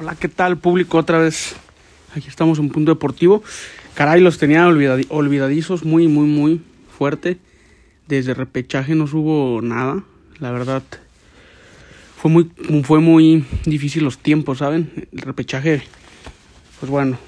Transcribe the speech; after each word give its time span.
Hola, 0.00 0.14
¿qué 0.14 0.28
tal 0.28 0.58
público? 0.58 0.96
Otra 0.96 1.18
vez 1.18 1.56
aquí 2.14 2.28
estamos 2.28 2.60
en 2.60 2.68
Punto 2.68 2.92
Deportivo. 2.92 3.42
Caray, 3.94 4.20
los 4.20 4.38
tenía 4.38 4.68
olvidadizos, 4.68 5.84
muy, 5.84 6.06
muy, 6.06 6.28
muy 6.28 6.60
fuerte. 6.96 7.38
Desde 8.06 8.32
repechaje 8.32 8.94
no 8.94 9.06
hubo 9.06 9.60
nada, 9.60 10.04
la 10.38 10.52
verdad. 10.52 10.84
Fue 12.16 12.30
muy, 12.30 12.48
fue 12.84 13.00
muy 13.00 13.44
difícil 13.64 14.04
los 14.04 14.18
tiempos, 14.18 14.58
¿saben? 14.58 15.08
El 15.10 15.18
repechaje, 15.18 15.82
pues 16.78 16.92
bueno, 16.92 17.18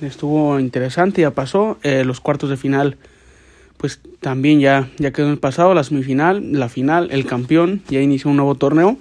estuvo 0.00 0.58
interesante, 0.58 1.22
ya 1.22 1.30
pasó. 1.30 1.78
Eh, 1.84 2.02
los 2.04 2.18
cuartos 2.18 2.50
de 2.50 2.56
final, 2.56 2.96
pues 3.76 4.00
también 4.18 4.58
ya, 4.58 4.90
ya 4.98 5.12
quedó 5.12 5.26
en 5.26 5.32
el 5.34 5.38
pasado. 5.38 5.74
La 5.74 5.84
semifinal, 5.84 6.42
la 6.50 6.68
final, 6.68 7.08
el 7.12 7.24
campeón, 7.24 7.82
ya 7.88 8.00
inició 8.00 8.32
un 8.32 8.38
nuevo 8.38 8.56
torneo 8.56 8.98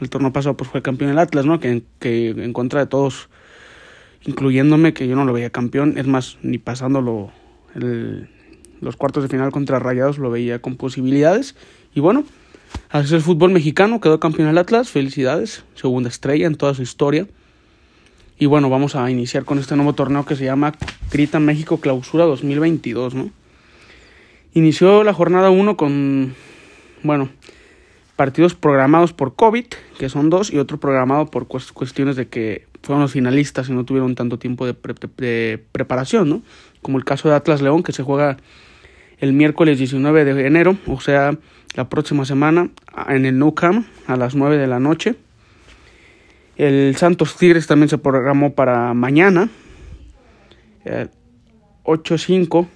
el 0.00 0.10
torneo 0.10 0.32
pasado 0.32 0.56
pues 0.56 0.70
fue 0.70 0.82
campeón 0.82 1.10
el 1.10 1.18
Atlas, 1.18 1.46
¿no? 1.46 1.60
Que, 1.60 1.82
que 1.98 2.30
en 2.30 2.52
contra 2.52 2.80
de 2.80 2.86
todos, 2.86 3.28
incluyéndome, 4.24 4.92
que 4.92 5.08
yo 5.08 5.16
no 5.16 5.24
lo 5.24 5.32
veía 5.32 5.50
campeón, 5.50 5.94
es 5.96 6.06
más, 6.06 6.38
ni 6.42 6.58
pasándolo 6.58 7.30
los 8.80 8.96
cuartos 8.96 9.22
de 9.22 9.28
final 9.28 9.52
contra 9.52 9.78
Rayados 9.78 10.18
lo 10.18 10.30
veía 10.30 10.60
con 10.60 10.76
posibilidades. 10.76 11.54
Y 11.94 12.00
bueno, 12.00 12.24
así 12.90 13.06
es 13.06 13.12
el 13.12 13.22
fútbol 13.22 13.52
mexicano, 13.52 14.00
quedó 14.00 14.20
campeón 14.20 14.48
el 14.48 14.58
Atlas, 14.58 14.90
felicidades, 14.90 15.64
segunda 15.74 16.08
estrella 16.08 16.46
en 16.46 16.56
toda 16.56 16.74
su 16.74 16.82
historia. 16.82 17.26
Y 18.38 18.46
bueno, 18.46 18.68
vamos 18.68 18.96
a 18.96 19.10
iniciar 19.10 19.44
con 19.44 19.58
este 19.58 19.76
nuevo 19.76 19.94
torneo 19.94 20.26
que 20.26 20.36
se 20.36 20.44
llama 20.44 20.74
Grita 21.10 21.40
México 21.40 21.80
Clausura 21.80 22.24
2022, 22.26 23.14
¿no? 23.14 23.30
Inició 24.52 25.04
la 25.04 25.14
jornada 25.14 25.50
1 25.50 25.76
con, 25.76 26.34
bueno, 27.02 27.30
partidos 28.16 28.54
programados 28.54 29.12
por 29.12 29.36
COVID, 29.36 29.66
que 29.98 30.08
son 30.08 30.30
dos, 30.30 30.52
y 30.52 30.58
otro 30.58 30.80
programado 30.80 31.26
por 31.26 31.46
cuestiones 31.46 32.16
de 32.16 32.28
que 32.28 32.66
fueron 32.82 33.02
los 33.02 33.12
finalistas 33.12 33.68
y 33.68 33.72
no 33.72 33.84
tuvieron 33.84 34.14
tanto 34.14 34.38
tiempo 34.38 34.66
de, 34.66 35.60
preparación, 35.72 36.28
¿no? 36.28 36.42
Como 36.82 36.98
el 36.98 37.04
caso 37.04 37.28
de 37.28 37.34
Atlas 37.34 37.60
León, 37.60 37.82
que 37.82 37.92
se 37.92 38.02
juega 38.02 38.38
el 39.18 39.32
miércoles 39.32 39.78
19 39.78 40.24
de 40.24 40.46
enero, 40.46 40.76
o 40.86 41.00
sea, 41.00 41.36
la 41.74 41.88
próxima 41.88 42.24
semana, 42.24 42.70
en 43.08 43.26
el 43.26 43.38
Nou 43.38 43.54
Camp, 43.54 43.86
a 44.06 44.16
las 44.16 44.34
9 44.34 44.56
de 44.56 44.66
la 44.66 44.80
noche. 44.80 45.16
El 46.56 46.96
Santos 46.96 47.36
Tigres 47.36 47.66
también 47.66 47.88
se 47.88 47.98
programó 47.98 48.54
para 48.54 48.94
mañana, 48.94 49.50
8-5, 51.84 52.64
eh, 52.64 52.68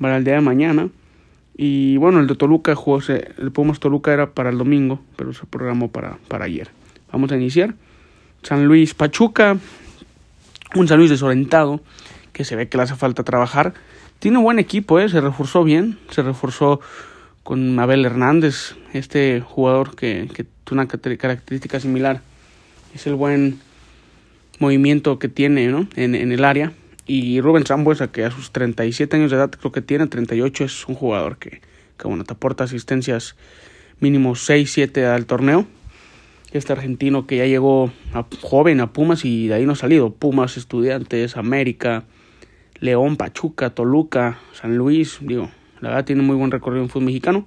para 0.00 0.18
el 0.18 0.24
día 0.24 0.34
de 0.34 0.40
mañana. 0.40 0.88
Y 1.56 1.96
bueno, 1.98 2.20
el 2.20 2.26
de 2.26 2.34
Toluca 2.34 2.74
jugó, 2.74 3.00
el 3.08 3.52
Pumas 3.52 3.78
Toluca 3.78 4.12
era 4.12 4.30
para 4.30 4.50
el 4.50 4.58
domingo, 4.58 5.00
pero 5.16 5.32
se 5.32 5.46
programó 5.46 5.90
para, 5.90 6.18
para 6.28 6.46
ayer. 6.46 6.70
Vamos 7.12 7.30
a 7.32 7.36
iniciar. 7.36 7.74
San 8.42 8.66
Luis 8.66 8.94
Pachuca, 8.94 9.56
un 10.74 10.88
San 10.88 10.98
Luis 10.98 11.10
desorientado, 11.10 11.80
que 12.32 12.44
se 12.44 12.56
ve 12.56 12.68
que 12.68 12.76
le 12.76 12.84
hace 12.84 12.96
falta 12.96 13.22
trabajar. 13.22 13.74
Tiene 14.18 14.38
un 14.38 14.44
buen 14.44 14.58
equipo, 14.58 14.98
¿eh? 14.98 15.08
se 15.08 15.20
reforzó 15.20 15.62
bien, 15.64 15.98
se 16.10 16.22
reforzó 16.22 16.80
con 17.42 17.78
Abel 17.78 18.04
Hernández, 18.04 18.76
este 18.92 19.42
jugador 19.44 19.94
que, 19.94 20.28
que 20.34 20.44
tiene 20.44 20.82
una 20.82 20.86
característica 20.86 21.80
similar. 21.80 22.22
Es 22.94 23.06
el 23.06 23.14
buen 23.14 23.60
movimiento 24.58 25.18
que 25.18 25.28
tiene 25.28 25.66
¿no? 25.68 25.86
en, 25.96 26.14
en 26.14 26.32
el 26.32 26.44
área. 26.44 26.72
Y 27.06 27.40
Rubén 27.40 27.66
Sambuesa, 27.66 28.12
que 28.12 28.24
a 28.24 28.30
sus 28.30 28.52
37 28.52 29.16
años 29.16 29.30
de 29.30 29.36
edad, 29.36 29.50
creo 29.50 29.72
que 29.72 29.82
tiene 29.82 30.06
38, 30.06 30.64
es 30.64 30.86
un 30.86 30.94
jugador 30.94 31.36
que, 31.38 31.60
que 31.98 32.08
bueno, 32.08 32.24
te 32.24 32.32
aporta 32.32 32.64
asistencias 32.64 33.36
mínimo 34.00 34.34
6, 34.34 34.70
7 34.70 35.06
al 35.06 35.26
torneo. 35.26 35.66
Este 36.52 36.72
argentino 36.72 37.26
que 37.26 37.38
ya 37.38 37.46
llegó 37.46 37.90
a, 38.12 38.26
joven 38.42 38.80
a 38.80 38.92
Pumas 38.92 39.24
y 39.24 39.48
de 39.48 39.54
ahí 39.54 39.66
no 39.66 39.72
ha 39.72 39.76
salido. 39.76 40.12
Pumas, 40.12 40.56
Estudiantes, 40.56 41.36
América, 41.36 42.04
León, 42.78 43.16
Pachuca, 43.16 43.70
Toluca, 43.70 44.38
San 44.52 44.76
Luis. 44.76 45.18
Digo, 45.22 45.50
la 45.80 45.90
verdad 45.90 46.04
tiene 46.04 46.22
muy 46.22 46.36
buen 46.36 46.50
recorrido 46.50 46.82
en 46.82 46.90
fútbol 46.90 47.06
mexicano. 47.06 47.46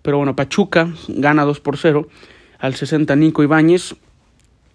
Pero 0.00 0.16
bueno, 0.16 0.34
Pachuca 0.34 0.92
gana 1.08 1.44
2 1.44 1.60
por 1.60 1.76
0. 1.76 2.08
Al 2.58 2.74
60 2.74 3.14
Nico 3.16 3.42
Ibáñez 3.42 3.96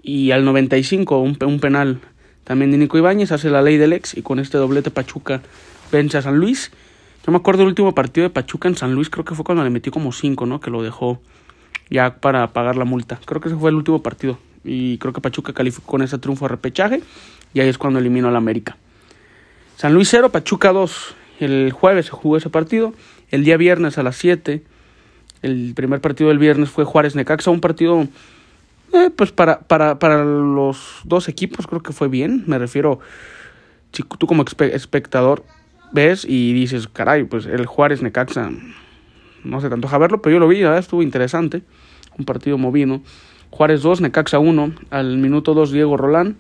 y 0.04 0.32
al 0.32 0.46
95 0.46 1.20
un, 1.20 1.38
un 1.44 1.60
penal 1.60 2.00
también 2.48 2.72
de 2.72 2.78
Nico 2.78 2.98
Ibáñez 2.98 3.34
hace 3.34 3.50
la 3.50 3.62
ley 3.62 3.76
del 3.76 3.92
ex 3.92 4.16
y 4.16 4.22
con 4.22 4.40
este 4.40 4.58
doblete 4.58 4.90
Pachuca 4.90 5.42
vence 5.92 6.18
a 6.18 6.22
San 6.22 6.38
Luis. 6.38 6.72
Yo 7.26 7.34
me 7.34 7.40
acuerdo 7.40 7.60
del 7.60 7.68
último 7.68 7.94
partido 7.94 8.24
de 8.24 8.30
Pachuca 8.30 8.70
en 8.70 8.78
San 8.78 8.94
Luis, 8.94 9.10
creo 9.10 9.26
que 9.26 9.36
fue 9.36 9.44
cuando 9.44 9.66
le 9.66 9.70
metió 9.70 9.92
como 9.92 10.14
5, 10.14 10.46
¿no? 10.46 10.62
Que 10.62 10.72
lo 10.72 10.82
dejó 10.82 11.20
ya 11.90 12.16
para 12.22 12.54
pagar 12.54 12.78
la 12.78 12.86
multa. 12.86 13.20
Creo 13.26 13.42
que 13.42 13.50
ese 13.50 13.58
fue 13.58 13.70
el 13.70 13.76
último 13.76 14.02
partido. 14.02 14.40
Y 14.64 14.98
creo 14.98 15.12
que 15.12 15.20
Pachuca 15.20 15.52
calificó 15.52 15.88
con 15.88 16.02
ese 16.04 16.18
triunfo 16.20 16.46
de 16.46 16.50
repechaje. 16.50 17.04
Y 17.54 17.60
ahí 17.60 17.68
es 17.68 17.78
cuando 17.78 18.00
eliminó 18.00 18.30
al 18.30 18.38
América. 18.38 18.78
San 19.76 19.94
Luis 19.94 20.08
0, 20.10 20.32
Pachuca 20.32 20.72
2. 20.72 21.16
El 21.42 21.74
jueves 21.74 22.06
se 22.06 22.12
jugó 22.12 22.38
ese 22.38 22.50
partido. 22.50 22.94
El 23.30 23.44
día 23.44 23.58
viernes 23.58 23.98
a 23.98 24.04
las 24.04 24.16
7. 24.16 24.64
El 25.42 25.74
primer 25.76 26.00
partido 26.00 26.30
del 26.30 26.40
viernes 26.40 26.70
fue 26.70 26.86
Juárez 26.86 27.14
Necaxa. 27.14 27.52
Un 27.52 27.60
partido 27.60 28.08
eh, 28.94 29.10
pues 29.16 29.32
para, 29.32 29.60
para, 29.60 30.00
para 30.00 30.24
los 30.24 31.02
dos 31.04 31.28
equipos 31.28 31.68
creo 31.68 31.82
que 31.82 31.94
fue 31.94 32.08
bien. 32.08 32.44
Me 32.48 32.58
refiero, 32.58 33.00
si 33.92 34.04
tú 34.04 34.28
como 34.28 34.44
espectador 34.44 35.44
ves 35.92 36.26
y 36.28 36.54
dices, 36.54 36.88
caray, 36.88 37.24
pues 37.24 37.46
el 37.46 37.66
Juárez 37.66 38.02
Necaxa, 38.02 38.52
no 39.44 39.62
sé 39.62 39.70
tanto 39.70 39.88
a 39.88 39.98
verlo, 39.98 40.22
pero 40.22 40.34
yo 40.34 40.40
lo 40.40 40.48
vi, 40.48 40.64
estuvo 40.64 41.02
interesante. 41.02 41.62
Un 42.18 42.26
partido 42.26 42.58
movido. 42.58 43.02
Juárez 43.52 43.82
2, 43.82 44.02
Necaxa 44.02 44.40
1. 44.40 44.74
Al 44.90 45.18
minuto 45.18 45.54
2, 45.54 45.72
Diego 45.72 45.98
Rolán. 45.98 46.36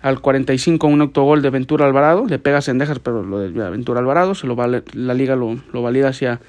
Al 0.00 0.20
45, 0.20 0.86
un 0.86 1.00
autogol 1.02 1.42
de 1.42 1.50
Ventura 1.50 1.84
Alvarado. 1.84 2.26
Le 2.26 2.38
pega 2.38 2.60
Sendejas, 2.60 2.98
pero 2.98 3.22
lo 3.22 3.38
de 3.38 3.50
Ventura 3.70 4.00
Alvarado. 4.00 4.34
Se 4.34 4.46
lo 4.46 4.56
vale, 4.56 4.82
la 4.94 5.14
liga 5.14 5.36
lo, 5.36 5.58
lo 5.72 5.82
valida 5.82 6.08
hacia 6.08 6.40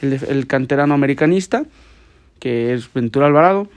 el 0.00 0.46
canterano 0.46 0.94
americanista, 0.94 1.64
que 2.38 2.72
es 2.72 2.92
Ventura 2.92 3.26
Alvarado. 3.26 3.68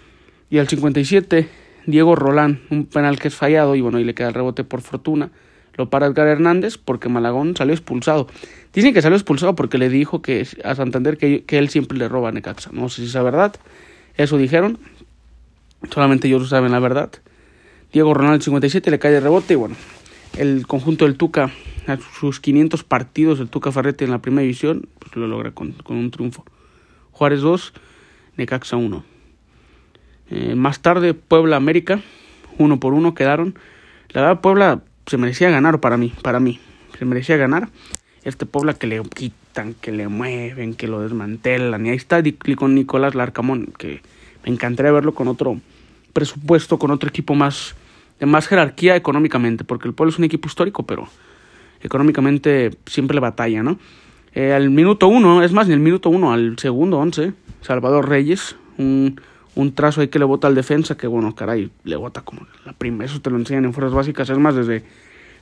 Y 0.49 0.59
al 0.59 0.67
57, 0.67 1.49
Diego 1.85 2.15
Rolán, 2.15 2.61
un 2.69 2.85
penal 2.85 3.19
que 3.19 3.27
es 3.27 3.35
fallado 3.35 3.75
y 3.75 3.81
bueno, 3.81 3.99
y 3.99 4.03
le 4.03 4.13
queda 4.13 4.29
el 4.29 4.33
rebote 4.33 4.63
por 4.63 4.81
fortuna. 4.81 5.31
Lo 5.75 5.89
para 5.89 6.07
Edgar 6.07 6.27
Hernández 6.27 6.77
porque 6.77 7.07
Malagón 7.07 7.55
salió 7.55 7.73
expulsado. 7.73 8.27
Dicen 8.73 8.93
que 8.93 9.01
salió 9.01 9.15
expulsado 9.15 9.55
porque 9.55 9.77
le 9.77 9.89
dijo 9.89 10.21
que 10.21 10.47
a 10.63 10.75
Santander 10.75 11.17
que, 11.17 11.43
que 11.43 11.59
él 11.59 11.69
siempre 11.69 11.97
le 11.97 12.07
roba 12.07 12.29
a 12.29 12.31
Necaxa. 12.31 12.71
No 12.73 12.89
sé 12.89 13.03
si 13.03 13.07
es 13.07 13.23
verdad. 13.23 13.55
Eso 14.15 14.37
dijeron. 14.37 14.79
Solamente 15.91 16.27
ellos 16.27 16.49
saben 16.49 16.71
la 16.71 16.79
verdad. 16.79 17.11
Diego 17.93 18.13
Rolán 18.13 18.33
al 18.33 18.41
57 18.41 18.89
le 18.89 18.99
cae 18.99 19.11
de 19.11 19.19
rebote 19.19 19.53
y 19.53 19.55
bueno, 19.55 19.75
el 20.37 20.67
conjunto 20.67 21.05
del 21.05 21.15
Tuca, 21.15 21.51
a 21.87 21.97
sus 22.19 22.39
500 22.39 22.83
partidos 22.83 23.39
del 23.39 23.47
Tuca 23.47 23.71
Ferretti 23.71 24.03
en 24.03 24.11
la 24.11 24.19
primera 24.19 24.41
división, 24.41 24.89
pues 24.99 25.15
lo 25.15 25.27
logra 25.27 25.51
con, 25.51 25.71
con 25.71 25.97
un 25.97 26.11
triunfo. 26.11 26.43
Juárez 27.11 27.41
2, 27.41 27.73
Necaxa 28.35 28.75
1. 28.75 29.16
Eh, 30.29 30.55
más 30.55 30.81
tarde, 30.81 31.13
Puebla 31.13 31.55
América, 31.55 32.01
uno 32.57 32.79
por 32.79 32.93
uno 32.93 33.13
quedaron. 33.13 33.55
La 34.09 34.21
verdad, 34.21 34.41
Puebla 34.41 34.81
se 35.05 35.17
merecía 35.17 35.49
ganar 35.49 35.79
para 35.79 35.97
mí, 35.97 36.13
para 36.21 36.39
mí. 36.39 36.59
Se 36.97 37.05
merecía 37.05 37.37
ganar. 37.37 37.69
Este 38.23 38.45
Puebla 38.45 38.73
que 38.73 38.87
le 38.87 39.01
quitan, 39.03 39.73
que 39.75 39.91
le 39.91 40.07
mueven, 40.07 40.73
que 40.73 40.87
lo 40.87 41.01
desmantelan. 41.01 41.85
Y 41.85 41.89
ahí 41.89 41.95
está 41.95 42.21
con 42.55 42.75
Nicolás 42.75 43.15
Larcamón, 43.15 43.73
que 43.77 44.01
me 44.43 44.51
encantaría 44.51 44.91
verlo 44.91 45.13
con 45.13 45.27
otro 45.27 45.59
presupuesto, 46.13 46.77
con 46.79 46.91
otro 46.91 47.09
equipo 47.09 47.35
más 47.35 47.75
de 48.19 48.25
más 48.25 48.47
jerarquía 48.47 48.95
económicamente, 48.95 49.63
porque 49.63 49.87
el 49.87 49.93
Puebla 49.93 50.11
es 50.11 50.17
un 50.17 50.25
equipo 50.25 50.47
histórico, 50.47 50.83
pero 50.83 51.07
económicamente 51.81 52.71
siempre 52.85 53.15
le 53.15 53.21
batalla, 53.21 53.63
¿no? 53.63 53.77
Eh, 54.33 54.53
al 54.53 54.69
minuto 54.69 55.07
uno, 55.07 55.43
es 55.43 55.51
más, 55.51 55.67
en 55.67 55.73
el 55.73 55.79
minuto 55.79 56.09
uno, 56.09 56.33
al 56.33 56.57
segundo 56.57 56.97
once, 56.97 57.33
Salvador 57.61 58.09
Reyes, 58.09 58.55
un 58.77 59.19
un 59.57 59.73
trazo 59.73 60.01
ahí 60.01 60.07
que 60.07 60.19
le 60.19 60.25
bota 60.25 60.47
al 60.47 60.53
defensa, 60.53 60.95
que 60.95 61.07
bueno, 61.07 61.33
caray, 61.33 61.71
le 61.83 61.95
bota 61.95 62.21
como 62.21 62.45
la 62.63 62.73
primera, 62.73 63.05
eso 63.05 63.19
te 63.19 63.31
lo 63.31 63.37
enseñan 63.37 63.65
en 63.65 63.73
fuerzas 63.73 63.93
básicas, 63.93 64.29
es 64.29 64.37
más, 64.37 64.55
desde 64.55 64.83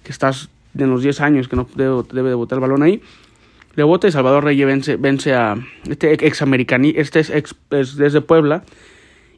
que 0.04 0.12
estás 0.12 0.50
de 0.74 0.88
los 0.88 1.04
10 1.04 1.20
años 1.20 1.48
que 1.50 1.58
no 1.58 1.68
debe, 1.76 2.30
de 2.30 2.34
botar 2.34 2.58
el 2.58 2.62
balón 2.62 2.82
ahí, 2.82 3.02
le 3.76 3.84
bota 3.84 4.08
y 4.08 4.12
Salvador 4.12 4.46
Reyes 4.46 4.66
vence, 4.66 4.96
vence 4.96 5.34
a 5.34 5.58
este 5.90 6.14
ex 6.26 6.42
americani, 6.42 6.94
este 6.96 7.20
es, 7.20 7.30
ex, 7.30 7.56
es 7.72 7.98
desde 7.98 8.22
Puebla, 8.22 8.64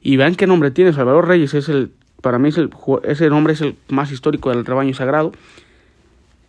y 0.02 0.16
vean 0.16 0.36
qué 0.36 0.46
nombre 0.46 0.70
tiene, 0.70 0.94
Salvador 0.94 1.28
Reyes 1.28 1.56
es 1.56 1.70
el, 1.70 1.92
para 2.22 2.38
mí 2.38 2.50
es 2.50 2.58
el, 2.60 2.70
ese 3.04 3.30
nombre 3.30 3.54
es 3.54 3.62
el 3.62 3.76
más 3.90 4.12
histórico 4.12 4.52
del 4.52 4.64
rebaño 4.64 4.94
sagrado, 4.94 5.32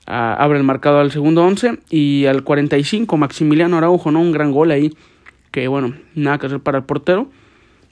abre 0.05 0.59
el 0.59 0.65
marcado 0.65 1.01
al 1.01 1.13
segundo 1.13 1.45
11 1.45 1.79
y 1.89 2.27
al 2.27 2.45
45 2.45 3.17
Maximiliano 3.17 3.79
Araujo, 3.79 4.11
¿no? 4.11 4.21
Un 4.21 4.33
gran 4.33 4.53
gol 4.53 4.71
ahí, 4.71 4.95
que 5.51 5.67
bueno, 5.69 5.95
nada 6.15 6.39
que 6.39 6.47
hacer 6.47 6.61
para 6.61 6.79
el 6.79 6.85
portero. 6.85 7.31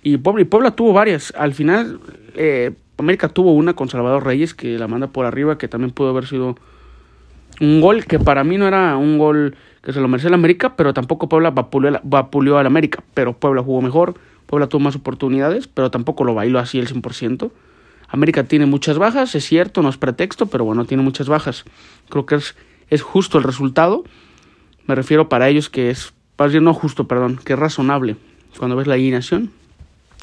Y 0.07 0.19
Puebla, 0.19 0.71
tuvo 0.71 0.93
varias. 0.93 1.35
Al 1.37 1.53
final, 1.53 1.99
eh, 2.37 2.71
América 2.97 3.29
tuvo 3.29 3.55
una 3.55 3.75
con 3.75 3.89
Salvador 3.89 4.25
Reyes 4.25 4.55
que 4.55 4.79
la 4.79 4.87
manda 4.87 5.09
por 5.09 5.27
arriba, 5.27 5.59
que 5.59 5.67
también 5.67 5.91
pudo 5.91 6.11
haber 6.11 6.29
sido 6.29 6.55
un 7.61 7.81
gol 7.81 8.05
que 8.05 8.21
para 8.21 8.45
mí 8.45 8.57
no 8.57 8.69
era 8.69 8.97
un 8.99 9.19
gol 9.19 9.57
que 9.83 9.93
se 9.93 9.99
lo 9.99 10.07
merecía 10.07 10.29
el 10.29 10.35
América, 10.35 10.77
pero 10.77 10.95
tampoco 10.95 11.29
Puebla 11.29 11.51
vapuleó, 11.51 12.57
al 12.57 12.67
América. 12.67 13.03
Pero 13.15 13.33
Puebla 13.33 13.65
jugó 13.65 13.83
mejor, 13.83 14.15
Puebla 14.47 14.69
tuvo 14.69 14.79
más 14.79 14.95
oportunidades, 14.95 15.67
pero 15.67 15.91
tampoco 15.91 16.23
lo 16.23 16.35
bailó 16.35 16.61
así 16.61 16.79
el 16.79 16.87
100%. 16.87 17.51
América 18.07 18.45
tiene 18.45 18.67
muchas 18.67 18.99
bajas, 18.99 19.35
es 19.35 19.45
cierto, 19.45 19.83
no 19.83 19.89
es 19.89 19.97
pretexto, 19.97 20.47
pero 20.47 20.65
bueno, 20.65 20.85
tiene 20.85 21.03
muchas 21.03 21.29
bajas. 21.29 21.65
Creo 22.11 22.27
que 22.27 22.37
es, 22.37 22.55
es 22.91 23.03
justo 23.03 23.39
el 23.39 23.43
resultado. 23.43 24.05
Me 24.87 24.95
refiero 24.95 25.29
para 25.29 25.49
ellos 25.49 25.69
que 25.69 25.91
es, 25.91 26.15
no 26.39 26.75
justo, 26.75 27.09
perdón, 27.09 27.41
que 27.45 27.55
es 27.55 27.59
razonable. 27.59 28.15
Cuando 28.57 28.77
ves 28.77 28.87
la 28.87 28.95
alineación, 28.95 29.51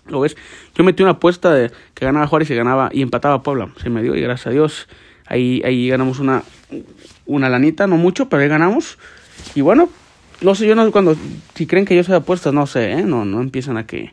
lo 0.07 0.19
ves. 0.19 0.35
Yo 0.75 0.83
metí 0.83 1.03
una 1.03 1.13
apuesta 1.13 1.53
de 1.53 1.71
que 1.93 2.05
ganaba 2.05 2.27
Juárez 2.27 2.49
y 2.49 2.55
ganaba 2.55 2.89
y 2.91 3.01
empataba 3.01 3.43
Puebla. 3.43 3.69
Se 3.81 3.89
me 3.89 4.01
dio 4.01 4.15
y 4.15 4.21
gracias 4.21 4.47
a 4.47 4.49
Dios 4.51 4.87
ahí, 5.25 5.61
ahí 5.65 5.89
ganamos 5.89 6.19
una, 6.19 6.43
una 7.25 7.49
lanita, 7.49 7.87
no 7.87 7.97
mucho, 7.97 8.29
pero 8.29 8.41
ahí 8.41 8.49
ganamos. 8.49 8.97
Y 9.55 9.61
bueno, 9.61 9.89
no 10.41 10.55
sé, 10.55 10.67
yo 10.67 10.75
no 10.75 10.91
cuando, 10.91 11.15
si 11.55 11.65
creen 11.67 11.85
que 11.85 11.95
yo 11.95 12.03
soy 12.03 12.11
de 12.11 12.17
apuestas, 12.17 12.53
no 12.53 12.67
sé, 12.67 12.91
¿eh? 12.91 13.03
no, 13.03 13.25
no 13.25 13.41
empiezan 13.41 13.77
a 13.77 13.85
que, 13.85 14.11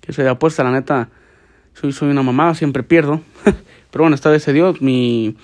que 0.00 0.12
soy 0.12 0.24
de 0.24 0.30
apuesta, 0.30 0.64
la 0.64 0.72
neta, 0.72 1.08
soy, 1.74 1.92
soy 1.92 2.10
una 2.10 2.22
mamada, 2.22 2.54
siempre 2.54 2.82
pierdo. 2.82 3.20
pero 3.90 4.04
bueno, 4.04 4.14
esta 4.14 4.30
vez 4.30 4.46
mi, 4.80 5.36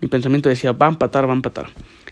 mi 0.00 0.08
pensamiento 0.08 0.48
decía, 0.48 0.72
va 0.72 0.86
a 0.86 0.90
empatar, 0.90 1.26
va 1.26 1.32
a 1.32 1.36
empatar. 1.36 1.66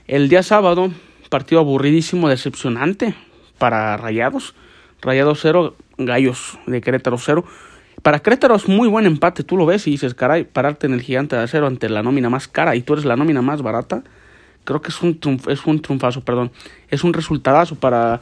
El 0.06 0.28
día 0.28 0.42
sábado, 0.42 0.90
partido 1.30 1.60
aburridísimo, 1.60 2.28
decepcionante 2.28 3.14
para 3.58 3.96
Rayados. 3.96 4.54
Rayados 5.00 5.40
0, 5.42 5.74
Gallos 5.98 6.58
de 6.66 6.80
Querétaro 6.80 7.18
0. 7.18 7.44
Para 8.02 8.18
Querétaro 8.20 8.54
es 8.54 8.68
muy 8.68 8.88
buen 8.88 9.06
empate, 9.06 9.44
tú 9.44 9.56
lo 9.56 9.66
ves 9.66 9.86
y 9.86 9.92
dices, 9.92 10.14
caray, 10.14 10.44
pararte 10.44 10.86
en 10.86 10.94
el 10.94 11.00
gigante 11.00 11.36
de 11.36 11.42
acero 11.42 11.66
ante 11.66 11.88
la 11.88 12.02
nómina 12.02 12.28
más 12.28 12.48
cara 12.48 12.76
y 12.76 12.82
tú 12.82 12.92
eres 12.92 13.04
la 13.04 13.16
nómina 13.16 13.40
más 13.40 13.62
barata 13.62 14.02
creo 14.64 14.80
que 14.80 14.88
es 14.88 15.02
un, 15.02 15.18
es 15.48 15.66
un 15.66 15.80
triunfazo, 15.80 16.22
perdón. 16.22 16.50
Es 16.90 17.04
un 17.04 17.12
resultadazo 17.12 17.76
para 17.76 18.20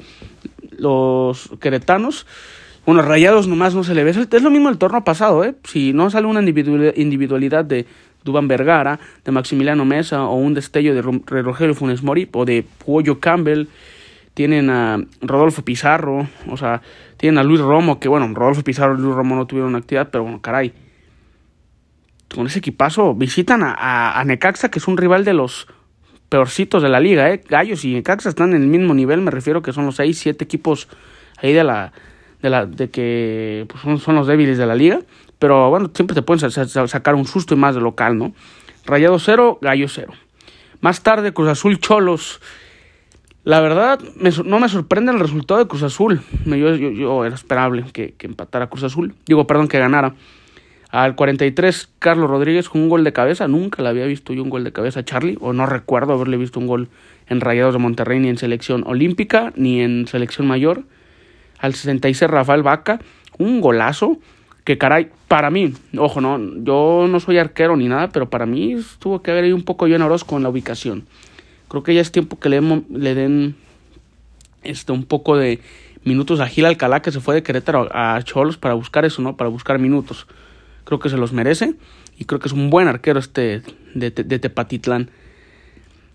los 0.77 1.51
queretanos. 1.61 2.27
Bueno, 2.85 3.03
Rayados 3.03 3.47
nomás 3.47 3.75
no 3.75 3.85
se 3.85 3.95
le 3.95 4.05
ve. 4.05 4.11
Es 4.11 4.43
lo 4.43 4.51
mismo 4.51 4.69
el 4.69 4.79
torneo 4.79 5.05
pasado, 5.05 5.45
¿eh? 5.45 5.55
Si 5.65 5.93
no 5.93 6.11
sale 6.11 6.27
una 6.27 6.43
individualidad 6.43 7.65
de 7.65 7.87
Duban 8.25 8.49
Vergara, 8.49 8.99
de 9.25 9.33
Maximiliano 9.33 9.85
Mesa, 9.85 10.25
o 10.25 10.35
un 10.35 10.55
destello 10.55 10.95
de 10.95 11.03
Rogelio 11.43 11.75
Funes 11.75 12.03
Mori, 12.03 12.29
o 12.33 12.45
de 12.45 12.65
Pollo 12.85 13.21
Campbell, 13.21 13.69
tienen 14.35 14.71
a 14.71 14.99
Rodolfo 15.21 15.63
Pizarro, 15.63 16.27
o 16.49 16.57
sea, 16.57 16.83
tienen 17.17 17.39
a 17.39 17.43
Luis 17.43 17.61
Romo, 17.61 18.01
que 18.01 18.09
bueno, 18.09 18.29
Rodolfo 18.33 18.63
Pizarro 18.63 18.95
y 18.97 19.01
Luis 19.01 19.15
Romo 19.15 19.37
no 19.37 19.47
tuvieron 19.47 19.77
actividad, 19.77 20.09
pero 20.11 20.25
bueno, 20.25 20.41
caray. 20.41 20.73
Con 22.35 22.47
ese 22.47 22.61
equipazo 22.61 23.15
visitan 23.15 23.61
a, 23.63 24.23
Necaxa, 24.25 24.71
que 24.71 24.79
es 24.79 24.89
un 24.89 24.97
rival 24.97 25.25
de 25.25 25.35
los 25.35 25.67
peorcitos 26.31 26.83
de 26.83 26.89
la 26.89 26.99
liga, 26.99 27.31
¿eh? 27.31 27.43
Gallos 27.47 27.85
y 27.85 27.93
Necaxa 27.93 28.31
están 28.31 28.55
en 28.55 28.63
el 28.63 28.69
mismo 28.69 28.95
nivel, 28.95 29.21
me 29.21 29.31
refiero 29.31 29.61
que 29.61 29.75
son 29.75 29.85
los 29.85 29.97
6, 29.97 30.19
7 30.19 30.43
equipos 30.43 30.89
ahí 31.37 31.53
de 31.53 31.65
la 31.65 31.93
de 32.41 32.51
la 32.51 32.67
de 32.67 32.91
que 32.91 33.67
pues, 33.69 34.03
son, 34.03 34.15
los 34.15 34.27
débiles 34.27 34.57
de 34.57 34.67
la 34.67 34.75
liga, 34.75 35.01
pero 35.39 35.69
bueno, 35.69 35.91
siempre 35.95 36.15
te 36.15 36.23
pueden 36.23 36.51
sacar 36.51 37.15
un 37.15 37.27
susto 37.27 37.55
y 37.55 37.59
más 37.59 37.75
de 37.75 37.83
local, 37.83 38.17
¿no? 38.17 38.33
Rayado 38.85 39.19
0, 39.19 39.59
Gallo 39.61 39.89
0. 39.89 40.13
Más 40.81 41.03
tarde 41.03 41.33
Cruz 41.33 41.49
Azul 41.49 41.79
Cholos. 41.79 42.41
La 43.45 43.61
verdad, 43.61 43.99
no 44.45 44.61
me 44.61 44.69
sorprende 44.69 45.11
el 45.11 45.19
resultado 45.19 45.59
de 45.59 45.67
Cruz 45.67 45.83
Azul. 45.83 46.21
Yo, 46.47 46.77
yo, 46.77 46.91
yo 46.91 47.25
era 47.25 47.35
esperable 47.35 47.85
que, 47.93 48.15
que 48.15 48.29
empatara 48.29 48.69
Cruz 48.69 48.85
Azul. 48.85 49.15
Digo, 49.27 49.49
perdón, 49.49 49.67
que 49.67 49.81
ganara. 49.81 50.15
Al 50.91 51.17
43, 51.17 51.89
Carlos 51.99 52.31
Rodríguez 52.31 52.69
con 52.69 52.83
un 52.83 52.89
gol 52.89 53.03
de 53.03 53.13
cabeza. 53.13 53.49
Nunca 53.49 53.83
le 53.83 53.89
había 53.89 54.07
visto 54.07 54.33
yo 54.33 54.45
un 54.45 54.51
gol 54.51 54.63
de 54.63 54.73
cabeza 54.73 55.01
a 55.01 55.05
Charlie, 55.05 55.39
o 55.41 55.53
no 55.53 55.67
recuerdo 55.67 56.13
haberle 56.13 56.37
visto 56.37 56.61
un 56.61 56.69
gol 56.69 56.89
en 57.29 57.41
Rayados 57.41 57.73
de 57.73 57.81
Monterrey, 57.81 58.21
ni 58.21 58.29
en 58.29 58.39
selección 58.39 58.85
olímpica, 58.87 59.53
ni 59.57 59.81
en 59.81 60.07
selección 60.07 60.47
mayor. 60.47 60.85
Al 61.59 61.75
66, 61.75 62.31
Rafael 62.31 62.63
Vaca, 62.63 63.01
un 63.39 63.61
golazo. 63.61 64.19
Que 64.65 64.79
caray, 64.79 65.09
para 65.27 65.51
mí, 65.51 65.73
ojo, 65.97 66.21
no, 66.21 66.39
yo 66.63 67.07
no 67.09 67.19
soy 67.19 67.39
arquero 67.39 67.77
ni 67.77 67.89
nada, 67.89 68.11
pero 68.11 68.31
para 68.31 68.47
mí 68.47 68.77
tuvo 69.01 69.21
que 69.21 69.33
haber 69.33 69.45
ahí 69.45 69.53
un 69.53 69.65
poco 69.65 69.89
John 69.89 70.03
Orozco 70.03 70.37
en 70.37 70.45
la 70.45 70.51
ubicación. 70.51 71.07
Creo 71.73 71.83
que 71.83 71.95
ya 71.95 72.03
es 72.03 72.13
tiempo 72.13 72.39
que 72.39 72.51
le, 72.51 72.61
le 72.61 73.15
den 73.15 73.57
este, 74.63 74.93
un 74.93 75.05
poco 75.05 75.39
de 75.39 75.59
minutos 76.05 76.39
a 76.41 76.47
Gil 76.47 76.67
Alcalá, 76.67 77.01
que 77.01 77.11
se 77.11 77.21
fue 77.21 77.35
de 77.35 77.43
Querétaro 77.43 77.89
a 77.91 78.21
Cholos 78.23 78.59
para 78.59 78.75
buscar 78.75 79.07
eso, 79.07 79.23
¿no? 79.23 79.37
Para 79.39 79.49
buscar 79.49 79.79
minutos 79.79 80.27
creo 80.85 80.99
que 80.99 81.09
se 81.09 81.17
los 81.17 81.33
merece 81.33 81.75
y 82.19 82.25
creo 82.25 82.41
que 82.41 82.49
es 82.49 82.53
un 82.53 82.71
buen 82.71 82.89
arquero 82.89 83.19
este 83.19 83.63
de, 83.95 84.11
Tepatitlán. 84.11 85.11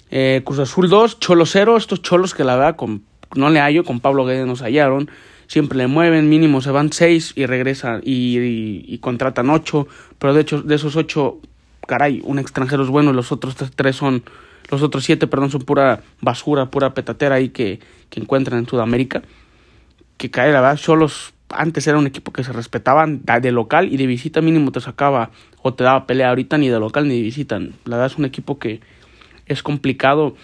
Eh, 0.10 0.42
Cruz 0.46 0.60
Azul 0.60 0.90
2, 0.90 1.20
Cholo 1.20 1.46
0, 1.46 1.76
estos 1.76 2.02
cholos 2.02 2.34
que 2.34 2.44
la 2.44 2.56
verdad 2.56 2.76
con, 2.76 3.04
no 3.36 3.50
le 3.50 3.60
hallo, 3.60 3.84
con 3.84 4.00
Pablo 4.00 4.26
Guedes 4.26 4.46
nos 4.46 4.62
hallaron, 4.62 5.10
siempre 5.48 5.80
le 5.80 5.88
mueven, 5.88 6.30
mínimo 6.30 6.62
se 6.62 6.72
van 6.72 6.94
6 6.94 7.34
y 7.36 7.46
regresan 7.46 8.02
y, 8.06 8.98
contratan 9.00 9.50
8, 9.50 9.88
pero 10.20 10.34
de 10.34 10.42
hecho 10.42 10.62
de 10.62 10.76
esos 10.76 10.96
8, 10.96 11.40
caray, 11.88 12.22
un 12.24 12.40
extranjero 12.40 12.84
es 12.84 12.90
bueno, 12.90 13.12
los 13.12 13.32
otros 13.32 13.56
3 13.56 13.96
son, 13.96 14.24
los 14.70 14.82
otros 14.82 15.04
7, 15.04 15.28
perdón, 15.28 15.52
son 15.52 15.62
pura 15.62 16.02
basura, 16.22 16.70
pura 16.70 16.94
petatera 16.94 17.36
ahí 17.36 17.50
que, 17.50 17.80
que 18.10 18.20
encuentran 18.20 18.60
en 18.60 18.68
Sudamérica, 18.68 19.22
que 20.18 20.30
cae 20.30 20.52
la 20.52 20.62
verdad, 20.62 20.78
Cholos 20.78 21.34
antes 21.50 21.88
era 21.88 21.98
un 21.98 22.08
equipo 22.08 22.34
que 22.34 22.44
se 22.44 22.52
respetaban 22.52 23.22
de 23.24 23.52
local 23.52 23.92
y 23.92 23.98
de 23.98 24.06
visita 24.06 24.42
mínimo 24.42 24.72
te 24.72 24.82
sacaba 24.82 25.32
o 25.62 25.74
te 25.74 25.84
daba 25.84 26.06
pelea. 26.06 26.30
Ahorita 26.30 26.58
ni 26.58 26.70
de 26.70 26.80
local 26.80 27.08
ni 27.08 27.16
de 27.16 27.22
visita. 27.22 27.60
La 27.60 27.96
verdad 27.98 28.08
es 28.08 28.18
un 28.18 28.26
equipo 28.26 28.60
que 28.60 28.82
es 29.46 29.64
complicado. 29.64 30.36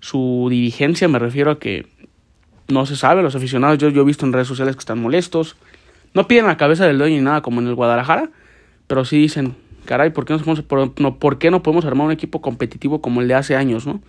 Su 0.00 0.48
dirigencia, 0.50 1.08
me 1.08 1.18
refiero 1.18 1.52
a 1.52 1.58
que 1.58 1.86
no 2.68 2.84
se 2.84 2.96
sabe, 2.96 3.22
los 3.22 3.34
aficionados 3.34 3.78
yo, 3.78 3.88
yo 3.88 4.02
he 4.02 4.04
visto 4.04 4.26
en 4.26 4.32
redes 4.32 4.46
sociales 4.46 4.76
que 4.76 4.80
están 4.80 5.00
molestos, 5.00 5.56
no 6.14 6.28
piden 6.28 6.46
la 6.46 6.58
cabeza 6.58 6.86
del 6.86 6.98
dueño 6.98 7.16
ni 7.16 7.22
nada 7.22 7.40
como 7.40 7.60
en 7.60 7.66
el 7.66 7.74
Guadalajara, 7.74 8.30
pero 8.86 9.06
sí 9.06 9.16
dicen, 9.16 9.56
caray, 9.88 10.10
¿por 10.10 10.24
qué 10.24 10.34
no, 10.34 10.54
por, 10.62 11.00
no, 11.00 11.18
¿por 11.18 11.38
qué 11.38 11.50
no 11.50 11.62
podemos 11.62 11.84
armar 11.86 12.06
un 12.06 12.12
equipo 12.12 12.40
competitivo 12.40 13.00
como 13.00 13.22
el 13.22 13.28
de 13.28 13.34
hace 13.34 13.56
años, 13.56 13.86
no? 13.86 14.00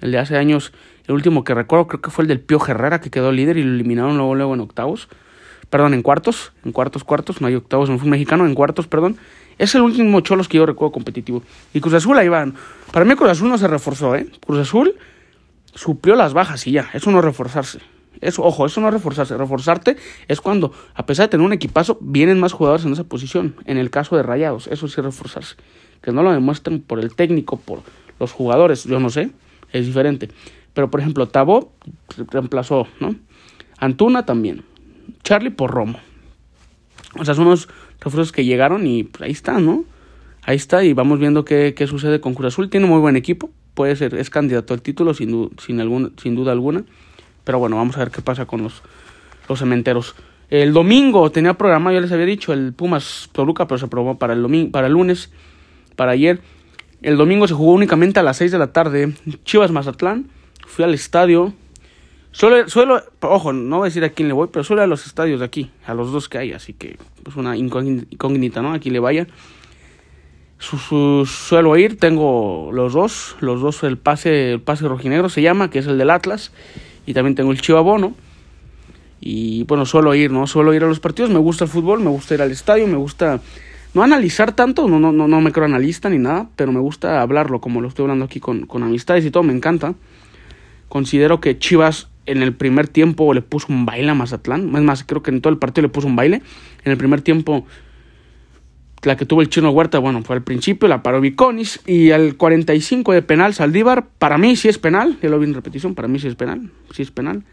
El 0.00 0.10
de 0.10 0.18
hace 0.18 0.36
años, 0.36 0.72
el 1.06 1.14
último 1.14 1.44
que 1.44 1.54
recuerdo 1.54 1.86
creo 1.86 2.02
que 2.02 2.10
fue 2.10 2.22
el 2.22 2.28
del 2.28 2.40
Pío 2.40 2.58
Herrera 2.66 3.00
que 3.00 3.10
quedó 3.10 3.30
líder 3.30 3.56
y 3.56 3.62
lo 3.62 3.72
eliminaron 3.72 4.16
luego, 4.16 4.34
luego 4.34 4.54
en 4.54 4.60
octavos 4.60 5.08
perdón, 5.74 5.94
en 5.94 6.02
cuartos, 6.02 6.52
en 6.64 6.70
cuartos, 6.70 7.02
cuartos, 7.02 7.40
no 7.40 7.48
hay 7.48 7.56
octavos 7.56 7.88
en 7.88 7.98
fútbol 7.98 8.12
mexicano, 8.12 8.46
en 8.46 8.54
cuartos, 8.54 8.86
perdón. 8.86 9.16
Es 9.58 9.74
el 9.74 9.82
último 9.82 10.20
Cholos 10.20 10.48
que 10.48 10.56
yo 10.56 10.66
recuerdo 10.66 10.92
competitivo. 10.92 11.42
Y 11.72 11.80
Cruz 11.80 11.94
Azul 11.94 12.16
ahí 12.16 12.28
van. 12.28 12.54
Para 12.92 13.04
mí 13.04 13.14
Cruz 13.16 13.30
Azul 13.30 13.48
no 13.48 13.58
se 13.58 13.66
reforzó, 13.66 14.14
¿eh? 14.14 14.28
Cruz 14.46 14.60
Azul 14.60 14.94
suplió 15.74 16.14
las 16.14 16.32
bajas 16.32 16.64
y 16.68 16.70
ya, 16.70 16.90
eso 16.92 17.10
no 17.10 17.20
reforzarse. 17.20 17.80
Eso, 18.20 18.42
ojo, 18.42 18.66
eso 18.66 18.80
no 18.80 18.88
es 18.88 18.94
reforzarse. 18.94 19.36
Reforzarte 19.36 19.96
es 20.28 20.40
cuando, 20.40 20.72
a 20.94 21.06
pesar 21.06 21.26
de 21.26 21.30
tener 21.30 21.46
un 21.46 21.52
equipazo, 21.52 21.98
vienen 22.00 22.40
más 22.40 22.52
jugadores 22.52 22.84
en 22.84 22.92
esa 22.92 23.04
posición. 23.04 23.56
En 23.66 23.78
el 23.78 23.90
caso 23.90 24.16
de 24.16 24.22
Rayados, 24.22 24.66
eso 24.68 24.88
sí 24.88 24.94
es 24.98 25.04
reforzarse. 25.04 25.56
Que 26.02 26.12
no 26.12 26.22
lo 26.22 26.32
demuestren 26.32 26.80
por 26.80 27.00
el 27.00 27.14
técnico, 27.14 27.56
por 27.56 27.80
los 28.20 28.32
jugadores, 28.32 28.84
yo 28.84 29.00
no 29.00 29.10
sé, 29.10 29.30
es 29.72 29.86
diferente. 29.86 30.28
Pero 30.72 30.90
por 30.90 31.00
ejemplo, 31.00 31.28
Tabo 31.28 31.72
reemplazó, 32.30 32.86
¿no? 33.00 33.14
Antuna 33.78 34.26
también. 34.26 34.64
Charlie 35.22 35.50
por 35.50 35.70
Romo. 35.70 35.98
O 37.18 37.24
sea, 37.24 37.34
son 37.34 37.46
unos 37.46 37.68
refuerzos 38.00 38.32
que 38.32 38.44
llegaron 38.44 38.86
y 38.86 39.04
pues, 39.04 39.22
ahí 39.22 39.30
está, 39.30 39.60
¿no? 39.60 39.84
Ahí 40.42 40.56
está 40.56 40.84
y 40.84 40.92
vamos 40.92 41.18
viendo 41.18 41.44
qué, 41.44 41.74
qué 41.76 41.86
sucede 41.86 42.20
con 42.20 42.34
Cruz 42.34 42.48
Azul. 42.48 42.70
Tiene 42.70 42.86
muy 42.86 42.98
buen 42.98 43.16
equipo, 43.16 43.50
puede 43.74 43.96
ser, 43.96 44.14
es 44.14 44.30
candidato 44.30 44.74
al 44.74 44.82
título 44.82 45.14
sin, 45.14 45.50
sin, 45.58 45.80
algún, 45.80 46.14
sin 46.20 46.34
duda 46.34 46.52
alguna. 46.52 46.84
Pero 47.44 47.58
bueno, 47.58 47.76
vamos 47.76 47.96
a 47.96 48.00
ver 48.00 48.10
qué 48.10 48.22
pasa 48.22 48.46
con 48.46 48.62
los, 48.62 48.82
los 49.48 49.58
cementeros. 49.58 50.14
El 50.50 50.72
domingo 50.72 51.30
tenía 51.30 51.54
programado, 51.54 51.94
ya 51.94 52.00
les 52.00 52.12
había 52.12 52.26
dicho, 52.26 52.52
el 52.52 52.72
Pumas 52.72 53.28
Toluca, 53.32 53.66
pero 53.66 53.78
se 53.78 53.88
probó 53.88 54.18
para 54.18 54.34
el, 54.34 54.42
domingo, 54.42 54.70
para 54.70 54.86
el 54.86 54.92
lunes, 54.92 55.30
para 55.96 56.12
ayer. 56.12 56.40
El 57.02 57.16
domingo 57.16 57.46
se 57.46 57.54
jugó 57.54 57.72
únicamente 57.72 58.20
a 58.20 58.22
las 58.22 58.38
6 58.38 58.52
de 58.52 58.58
la 58.58 58.72
tarde. 58.72 59.14
Chivas 59.44 59.70
Mazatlán. 59.70 60.28
Fui 60.66 60.84
al 60.84 60.94
estadio, 60.94 61.52
Suelo, 62.34 62.68
suelo, 62.68 63.00
ojo, 63.20 63.52
no 63.52 63.76
voy 63.76 63.86
a 63.86 63.90
decir 63.90 64.02
a 64.02 64.08
quién 64.08 64.26
le 64.26 64.34
voy, 64.34 64.48
pero 64.50 64.64
suelo 64.64 64.82
a 64.82 64.88
los 64.88 65.06
estadios 65.06 65.38
de 65.38 65.46
aquí, 65.46 65.70
a 65.86 65.94
los 65.94 66.10
dos 66.10 66.28
que 66.28 66.38
hay, 66.38 66.52
así 66.52 66.72
que 66.72 66.88
es 66.88 66.96
pues, 67.22 67.36
una 67.36 67.56
incógnita, 67.56 68.60
¿no? 68.60 68.72
Aquí 68.72 68.90
le 68.90 68.98
vaya. 68.98 69.28
Su, 70.58 71.24
suelo 71.26 71.76
ir, 71.76 71.96
tengo 71.96 72.70
los 72.72 72.92
dos, 72.92 73.36
los 73.38 73.60
dos, 73.60 73.84
el 73.84 73.98
pase, 73.98 74.54
el 74.54 74.60
pase 74.60 74.88
rojinegro 74.88 75.28
se 75.28 75.42
llama, 75.42 75.70
que 75.70 75.78
es 75.78 75.86
el 75.86 75.96
del 75.96 76.10
Atlas, 76.10 76.50
y 77.06 77.14
también 77.14 77.34
tengo 77.34 77.52
el 77.52 77.60
Chivabono. 77.60 78.14
Y 79.20 79.64
bueno, 79.64 79.86
suelo 79.86 80.14
ir, 80.14 80.30
¿no? 80.30 80.46
Suelo 80.46 80.74
ir 80.74 80.84
a 80.84 80.86
los 80.86 81.00
partidos, 81.00 81.30
me 81.30 81.38
gusta 81.38 81.64
el 81.64 81.70
fútbol, 81.70 82.00
me 82.00 82.10
gusta 82.10 82.34
ir 82.34 82.42
al 82.42 82.50
estadio, 82.50 82.86
me 82.86 82.96
gusta 82.96 83.40
no 83.94 84.02
analizar 84.02 84.52
tanto, 84.52 84.88
no, 84.88 84.98
no, 84.98 85.12
no, 85.12 85.28
no 85.28 85.40
me 85.40 85.52
creo 85.52 85.64
analista 85.64 86.10
ni 86.10 86.18
nada, 86.18 86.48
pero 86.56 86.72
me 86.72 86.80
gusta 86.80 87.22
hablarlo, 87.22 87.60
como 87.60 87.80
lo 87.80 87.88
estoy 87.88 88.04
hablando 88.04 88.24
aquí 88.24 88.40
con, 88.40 88.66
con 88.66 88.82
amistades 88.82 89.24
y 89.24 89.30
todo, 89.30 89.44
me 89.44 89.52
encanta. 89.52 89.94
Considero 90.88 91.40
que 91.40 91.58
Chivas 91.58 92.08
en 92.26 92.42
el 92.42 92.54
primer 92.54 92.88
tiempo 92.88 93.32
le 93.34 93.42
puso 93.42 93.66
un 93.72 93.86
baile 93.86 94.10
a 94.10 94.14
Mazatlán. 94.14 94.74
Es 94.74 94.82
más, 94.82 95.04
creo 95.04 95.22
que 95.22 95.30
en 95.30 95.40
todo 95.40 95.52
el 95.52 95.58
partido 95.58 95.82
le 95.82 95.88
puso 95.88 96.06
un 96.06 96.16
baile. 96.16 96.42
En 96.84 96.92
el 96.92 96.98
primer 96.98 97.22
tiempo, 97.22 97.66
la 99.04 99.16
que 99.16 99.26
tuvo 99.26 99.42
el 99.42 99.48
chino 99.48 99.70
Huerta, 99.70 99.98
bueno, 99.98 100.22
fue 100.22 100.36
al 100.36 100.42
principio, 100.42 100.88
la 100.88 101.02
paró 101.02 101.20
Viconis. 101.20 101.80
Y 101.86 102.10
al 102.10 102.36
45 102.36 103.12
de 103.12 103.22
penal, 103.22 103.54
Saldívar, 103.54 104.06
para 104.18 104.38
mí 104.38 104.56
sí 104.56 104.68
es 104.68 104.78
penal. 104.78 105.18
Ya 105.22 105.28
lo 105.28 105.38
vi 105.38 105.46
en 105.46 105.54
repetición, 105.54 105.94
para 105.94 106.08
mí 106.08 106.18
sí 106.18 106.28
es 106.28 106.34
penal. 106.34 106.70
Sí 106.92 107.02
es 107.02 107.10
penal. 107.10 107.44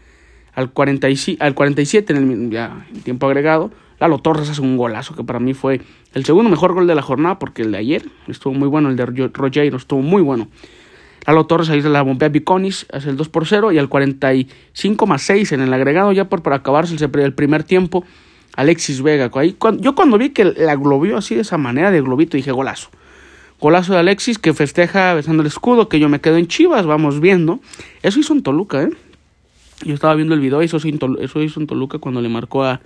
Al, 0.54 0.70
40 0.70 1.08
al 1.40 1.54
47, 1.54 2.12
en 2.12 2.52
el 2.52 3.02
tiempo 3.02 3.26
agregado, 3.26 3.70
Lalo 4.02 4.18
Torres 4.18 4.50
hace 4.50 4.60
un 4.60 4.76
golazo 4.76 5.14
que 5.14 5.22
para 5.22 5.38
mí 5.38 5.54
fue 5.54 5.80
el 6.12 6.24
segundo 6.24 6.50
mejor 6.50 6.74
gol 6.74 6.88
de 6.88 6.94
la 6.96 7.02
jornada 7.02 7.38
porque 7.38 7.62
el 7.62 7.70
de 7.70 7.78
ayer 7.78 8.02
estuvo 8.26 8.52
muy 8.52 8.66
bueno, 8.66 8.88
el 8.88 8.96
de 8.96 9.06
Rogero 9.06 9.76
estuvo 9.76 10.02
muy 10.02 10.22
bueno. 10.22 10.48
Lalo 11.24 11.46
Torres 11.46 11.70
ahí 11.70 11.82
se 11.82 11.88
la 11.88 12.02
bombea 12.02 12.28
Biconis, 12.28 12.86
hace 12.92 13.10
el 13.10 13.16
2 13.16 13.28
por 13.28 13.46
0 13.46 13.70
y 13.70 13.78
al 13.78 13.88
45 13.88 15.06
más 15.06 15.22
6 15.22 15.52
en 15.52 15.60
el 15.60 15.72
agregado 15.72 16.10
ya 16.10 16.28
por, 16.28 16.42
para 16.42 16.56
acabarse 16.56 16.96
el, 16.96 17.34
primer 17.34 17.62
tiempo, 17.62 18.04
Alexis 18.56 19.02
Vega. 19.02 19.30
Ahí, 19.34 19.56
yo 19.78 19.94
cuando 19.94 20.18
vi 20.18 20.30
que 20.30 20.44
la 20.44 20.76
globió 20.76 21.16
así 21.16 21.34
de 21.34 21.42
esa 21.42 21.58
manera 21.58 21.90
de 21.90 22.00
globito 22.00 22.36
dije 22.36 22.52
golazo. 22.52 22.90
Golazo 23.60 23.92
de 23.92 24.00
Alexis 24.00 24.38
que 24.38 24.52
festeja 24.54 25.14
besando 25.14 25.42
el 25.42 25.46
escudo, 25.46 25.88
que 25.88 26.00
yo 26.00 26.08
me 26.08 26.20
quedo 26.20 26.36
en 26.36 26.48
Chivas, 26.48 26.84
vamos 26.84 27.20
viendo. 27.20 27.60
Eso 28.02 28.18
hizo 28.18 28.32
en 28.32 28.42
Toluca, 28.42 28.82
¿eh? 28.82 28.90
Yo 29.84 29.94
estaba 29.94 30.14
viendo 30.14 30.34
el 30.34 30.40
video, 30.40 30.60
eso 30.60 30.78
eso 30.78 31.42
hizo 31.42 31.60
en 31.60 31.66
Toluca 31.66 31.98
cuando 31.98 32.20
le 32.20 32.28
marcó 32.28 32.64
a, 32.64 32.80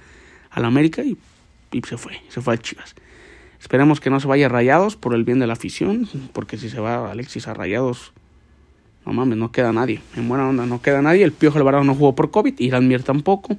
la 0.55 0.67
América 0.67 1.03
y, 1.03 1.17
se 1.87 1.99
fue, 1.99 2.21
se 2.29 2.41
fue 2.41 2.55
a 2.55 2.59
Chivas. 2.59 2.95
Esperemos 3.61 4.01
que 4.01 4.11
no 4.11 4.21
se 4.21 4.27
vaya 4.27 4.47
a 4.47 4.49
Rayados 4.49 4.97
por 4.97 5.15
el 5.15 5.25
bien 5.25 5.39
de 5.39 5.47
la 5.47 5.55
afición, 5.55 6.09
porque 6.33 6.57
si 6.57 6.71
se 6.71 6.81
va 6.81 7.11
Alexis 7.11 7.49
a 7.49 7.55
Rayados, 7.55 8.13
no 9.05 9.13
mames, 9.13 9.37
no 9.37 9.53
queda 9.53 9.73
nadie. 9.73 10.01
En 10.15 10.29
buena 10.29 10.49
onda, 10.49 10.67
no 10.67 10.81
queda 10.81 11.03
nadie. 11.03 11.25
El 11.25 11.33
Piojo 11.33 11.59
Alvarado 11.59 11.85
no 11.85 11.95
jugó 11.95 12.15
por 12.15 12.31
COVID, 12.31 12.55
y 12.59 12.71
Mier 12.71 13.03
tampoco. 13.03 13.57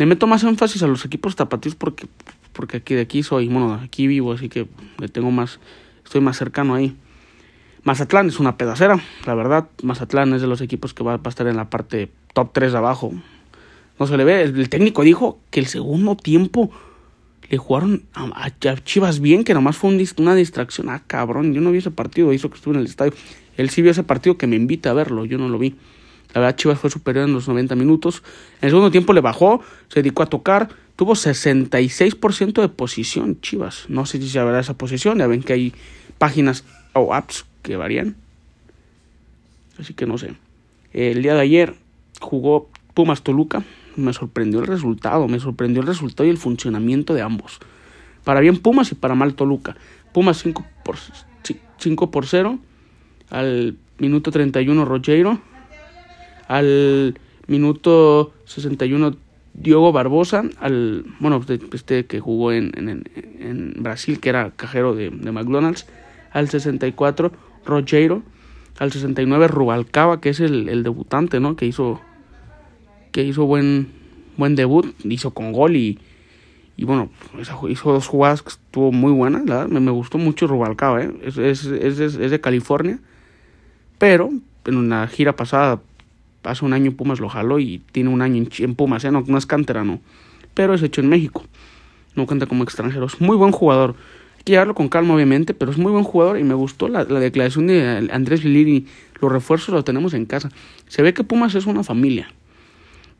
Le 0.00 0.06
meto 0.06 0.26
más 0.26 0.42
énfasis 0.44 0.82
a 0.82 0.86
los 0.86 1.04
equipos 1.04 1.36
tapatíos 1.36 1.74
porque, 1.74 2.06
porque 2.54 2.78
aquí 2.78 2.94
de 2.94 3.02
aquí 3.02 3.22
soy, 3.22 3.48
bueno, 3.48 3.74
aquí 3.74 4.06
vivo, 4.06 4.32
así 4.32 4.48
que 4.48 4.66
le 4.98 5.08
tengo 5.08 5.30
más, 5.30 5.60
estoy 6.02 6.22
más 6.22 6.38
cercano 6.38 6.74
ahí. 6.74 6.96
Mazatlán 7.82 8.28
es 8.28 8.40
una 8.40 8.56
pedacera, 8.56 8.98
la 9.26 9.34
verdad. 9.34 9.68
Mazatlán 9.82 10.32
es 10.32 10.40
de 10.40 10.46
los 10.46 10.62
equipos 10.62 10.94
que 10.94 11.04
va, 11.04 11.20
a 11.22 11.28
estar 11.28 11.46
en 11.48 11.56
la 11.58 11.68
parte 11.68 12.10
top 12.32 12.48
3 12.54 12.72
de 12.72 12.78
abajo. 12.78 13.12
No 13.98 14.06
se 14.06 14.16
le 14.16 14.24
ve. 14.24 14.40
El, 14.40 14.70
técnico 14.70 15.02
dijo 15.02 15.38
que 15.50 15.60
el 15.60 15.66
segundo 15.66 16.16
tiempo 16.16 16.70
le 17.50 17.58
jugaron 17.58 18.04
a, 18.14 18.50
Chivas 18.82 19.20
bien, 19.20 19.44
que 19.44 19.52
nomás 19.52 19.76
fue 19.76 19.90
una 20.16 20.34
distracción. 20.34 20.88
Ah, 20.88 21.02
cabrón, 21.06 21.52
yo 21.52 21.60
no 21.60 21.72
vi 21.72 21.78
ese 21.80 21.90
partido, 21.90 22.32
hizo 22.32 22.48
que 22.48 22.56
estuve 22.56 22.72
en 22.72 22.80
el 22.80 22.86
estadio. 22.86 23.12
Él 23.58 23.68
sí 23.68 23.82
vio 23.82 23.90
ese 23.90 24.02
partido 24.02 24.38
que 24.38 24.46
me 24.46 24.56
invita 24.56 24.92
a 24.92 24.94
verlo, 24.94 25.26
yo 25.26 25.36
no 25.36 25.50
lo 25.50 25.58
vi. 25.58 25.76
La 26.34 26.40
verdad, 26.40 26.56
Chivas 26.56 26.78
fue 26.78 26.90
superior 26.90 27.26
en 27.28 27.34
los 27.34 27.48
90 27.48 27.74
minutos. 27.74 28.22
En 28.60 28.66
el 28.66 28.70
segundo 28.70 28.90
tiempo 28.90 29.12
le 29.12 29.20
bajó, 29.20 29.62
se 29.88 30.02
dedicó 30.02 30.22
a 30.22 30.26
tocar. 30.26 30.68
Tuvo 30.96 31.14
66% 31.14 32.60
de 32.60 32.68
posición, 32.68 33.40
Chivas. 33.40 33.86
No 33.88 34.06
sé 34.06 34.18
si 34.18 34.28
se 34.28 34.42
verá 34.42 34.60
esa 34.60 34.74
posición. 34.74 35.18
Ya 35.18 35.26
ven 35.26 35.42
que 35.42 35.54
hay 35.54 35.74
páginas 36.18 36.64
o 36.92 37.14
apps 37.14 37.46
que 37.62 37.76
varían. 37.76 38.16
Así 39.78 39.94
que 39.94 40.06
no 40.06 40.18
sé. 40.18 40.34
El 40.92 41.22
día 41.22 41.34
de 41.34 41.40
ayer 41.40 41.74
jugó 42.20 42.68
Pumas 42.94 43.22
Toluca. 43.22 43.64
Me 43.96 44.12
sorprendió 44.12 44.60
el 44.60 44.66
resultado. 44.66 45.26
Me 45.26 45.40
sorprendió 45.40 45.80
el 45.80 45.88
resultado 45.88 46.26
y 46.26 46.30
el 46.30 46.38
funcionamiento 46.38 47.14
de 47.14 47.22
ambos. 47.22 47.58
Para 48.24 48.40
bien 48.40 48.58
Pumas 48.58 48.92
y 48.92 48.94
para 48.94 49.14
mal 49.14 49.34
Toluca. 49.34 49.76
Pumas 50.12 50.38
5 50.42 50.64
por, 50.84 50.96
5 51.78 52.10
por 52.10 52.26
0. 52.26 52.58
Al 53.30 53.76
minuto 53.98 54.30
31 54.30 54.84
Rogero. 54.84 55.40
Al 56.50 57.16
minuto 57.46 58.32
61 58.46 59.14
Diogo 59.54 59.92
Barbosa. 59.92 60.42
Al, 60.58 61.04
bueno, 61.20 61.40
este 61.72 62.06
que 62.06 62.18
jugó 62.18 62.50
en, 62.50 62.72
en, 62.76 63.74
Brasil, 63.76 64.18
que 64.18 64.30
era 64.30 64.50
cajero 64.56 64.96
de, 64.96 65.10
de 65.10 65.30
McDonald's. 65.30 65.86
Al 66.32 66.48
64 66.48 67.30
Rogero, 67.64 68.24
al 68.80 68.90
69 68.90 69.46
Rubalcaba, 69.46 70.20
que 70.20 70.30
es 70.30 70.40
el, 70.40 70.82
debutante, 70.82 71.38
¿no? 71.38 71.54
Que 71.54 71.66
hizo 71.66 72.00
que 73.12 73.22
hizo 73.22 73.44
buen 73.46 73.92
buen 74.36 74.56
debut, 74.56 74.92
hizo 75.04 75.30
con 75.30 75.52
gol 75.52 75.76
y, 75.76 76.00
y 76.76 76.84
bueno, 76.84 77.10
hizo 77.68 77.92
dos 77.92 78.08
jugadas 78.08 78.42
que 78.42 78.48
estuvo 78.48 78.90
muy 78.90 79.12
buenas, 79.12 79.44
la 79.46 79.66
verdad, 79.66 79.80
me, 79.80 79.90
gustó 79.92 80.18
mucho 80.18 80.48
Rubalcaba, 80.48 81.00
¿eh? 81.02 81.12
es, 81.22 81.38
es, 81.38 81.66
es, 81.66 82.00
es, 82.00 82.30
de 82.30 82.40
California, 82.40 82.98
pero 83.98 84.30
en 84.64 84.76
una 84.76 85.06
gira 85.06 85.36
pasada, 85.36 85.80
hace 86.42 86.64
un 86.64 86.72
año 86.72 86.92
Pumas 86.92 87.20
lo 87.20 87.28
jaló 87.28 87.58
y 87.58 87.82
tiene 87.92 88.10
un 88.10 88.22
año 88.22 88.44
en, 88.58 88.74
Pumas, 88.74 89.04
¿eh? 89.04 89.10
no, 89.10 89.24
no 89.26 89.38
es 89.38 89.46
cantera, 89.46 89.84
no, 89.84 90.00
pero 90.54 90.74
es 90.74 90.82
hecho 90.82 91.00
en 91.00 91.08
México, 91.08 91.44
no 92.14 92.26
cuenta 92.26 92.46
como 92.46 92.64
extranjero, 92.64 93.06
es 93.06 93.20
muy 93.20 93.36
buen 93.36 93.52
jugador, 93.52 93.94
hay 94.40 94.44
que 94.44 94.52
llevarlo 94.52 94.74
con 94.74 94.88
calma, 94.88 95.14
obviamente, 95.14 95.52
pero 95.52 95.70
es 95.70 95.76
muy 95.76 95.92
buen 95.92 96.02
jugador 96.02 96.38
y 96.38 96.44
me 96.44 96.54
gustó 96.54 96.88
la, 96.88 97.04
declaración 97.04 97.66
de 97.66 98.08
Andrés 98.10 98.42
Lili. 98.42 98.86
Los 99.20 99.30
refuerzos 99.30 99.74
los 99.74 99.84
tenemos 99.84 100.14
en 100.14 100.24
casa. 100.24 100.48
Se 100.88 101.02
ve 101.02 101.12
que 101.12 101.24
Pumas 101.24 101.54
es 101.54 101.66
una 101.66 101.84
familia. 101.84 102.32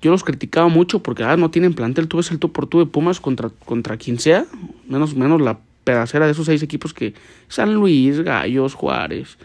Yo 0.01 0.11
los 0.11 0.25
criticaba 0.25 0.69
mucho 0.69 1.03
porque 1.03 1.23
ah, 1.23 1.37
no 1.37 1.51
tienen 1.51 1.75
plantel. 1.75 2.09
Tú 2.09 2.17
ves 2.17 2.31
el 2.31 2.39
tú 2.39 2.53
por 2.53 2.67
tú 2.67 2.79
de 2.79 2.87
Pumas 2.87 3.21
contra, 3.21 3.51
contra 3.67 3.99
quien 3.99 4.19
sea, 4.19 4.47
menos, 4.89 5.15
menos 5.15 5.43
la 5.43 5.59
pedacera 5.85 6.25
de 6.25 6.33
esos 6.33 6.47
seis 6.47 6.63
equipos 6.63 6.95
que 6.95 7.13
San 7.49 7.75
Luis, 7.75 8.23
Gallos, 8.23 8.73
Juárez, 8.73 9.37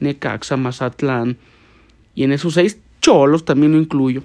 Necaxa, 0.00 0.58
Mazatlán. 0.58 1.38
Y 2.14 2.24
en 2.24 2.32
esos 2.32 2.52
seis 2.52 2.78
cholos 3.02 3.44
también 3.44 3.72
lo 3.72 3.78
incluyo. 3.78 4.22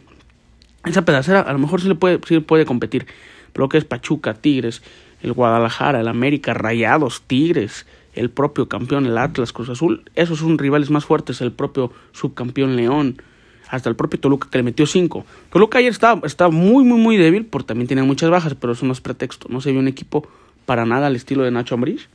Esa 0.86 1.04
pedacera 1.04 1.42
a 1.42 1.52
lo 1.52 1.60
mejor 1.60 1.82
sí 1.82 1.90
le 1.90 1.96
puede, 1.96 2.20
sí 2.26 2.40
puede 2.40 2.66
competir. 2.66 3.06
Pero 3.52 3.66
lo 3.66 3.70
que 3.70 3.78
es 3.78 3.84
Pachuca, 3.84 4.36
Tigres, 4.36 4.82
el 5.22 5.34
Guadalajara, 5.34 6.00
el 6.00 6.08
América, 6.08 6.54
Rayados, 6.54 7.24
Tigres, 7.28 7.86
el 8.14 8.30
propio 8.30 8.70
campeón, 8.70 9.06
el 9.06 9.18
Atlas, 9.18 9.52
Cruz 9.52 9.70
Azul, 9.70 10.04
esos 10.16 10.40
son 10.40 10.58
rivales 10.58 10.90
más 10.90 11.06
fuertes, 11.06 11.42
el 11.42 11.52
propio 11.52 11.92
subcampeón 12.14 12.76
León, 12.76 13.22
hasta 13.70 13.90
el 13.90 13.96
propio 13.96 14.20
Toluca 14.20 14.50
que 14.50 14.58
le 14.60 14.64
metió 14.64 14.86
cinco. 14.86 15.26
Toluca 15.52 15.80
ayer 15.80 15.92
estaba, 15.92 16.26
estaba 16.26 16.52
muy, 16.52 16.84
muy, 16.84 17.00
muy 17.00 17.18
débil, 17.18 17.46
porque 17.46 17.68
también 17.68 17.88
tenía 17.88 18.04
muchas 18.04 18.30
bajas, 18.30 18.56
pero 18.56 18.74
eso 18.74 18.86
no 18.86 18.94
es 18.94 19.02
pretexto, 19.02 19.48
no 19.50 19.60
se 19.60 19.72
vio 19.72 19.80
un 19.80 19.88
equipo 19.88 20.28
para 20.66 20.86
nada 20.86 21.08
al 21.08 21.16
estilo 21.16 21.44
de 21.44 21.52
Nacho 21.52 21.76
Ambriz. 21.76 22.10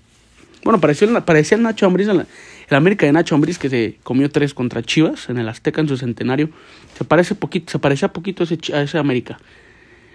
Bueno, 0.64 0.80
parecía, 0.80 1.24
parecía 1.24 1.56
el 1.56 1.62
Nacho 1.62 1.86
Ambriz, 1.86 2.08
el 2.08 2.76
América 2.76 3.06
de 3.06 3.12
Nacho 3.12 3.34
Ambriz 3.34 3.58
que 3.58 3.68
se 3.68 3.98
comió 4.02 4.30
tres 4.30 4.54
contra 4.54 4.82
Chivas 4.82 5.28
en 5.28 5.38
el 5.38 5.48
Azteca 5.48 5.80
en 5.80 5.88
su 5.88 5.96
centenario. 5.96 6.50
Se 6.96 7.04
parece 7.04 7.34
poquito, 7.34 7.70
se 7.72 7.78
parecía 7.78 8.12
poquito 8.12 8.44
a 8.44 8.46
ese, 8.46 8.58
a 8.74 8.82
ese 8.82 8.98
América. 8.98 9.38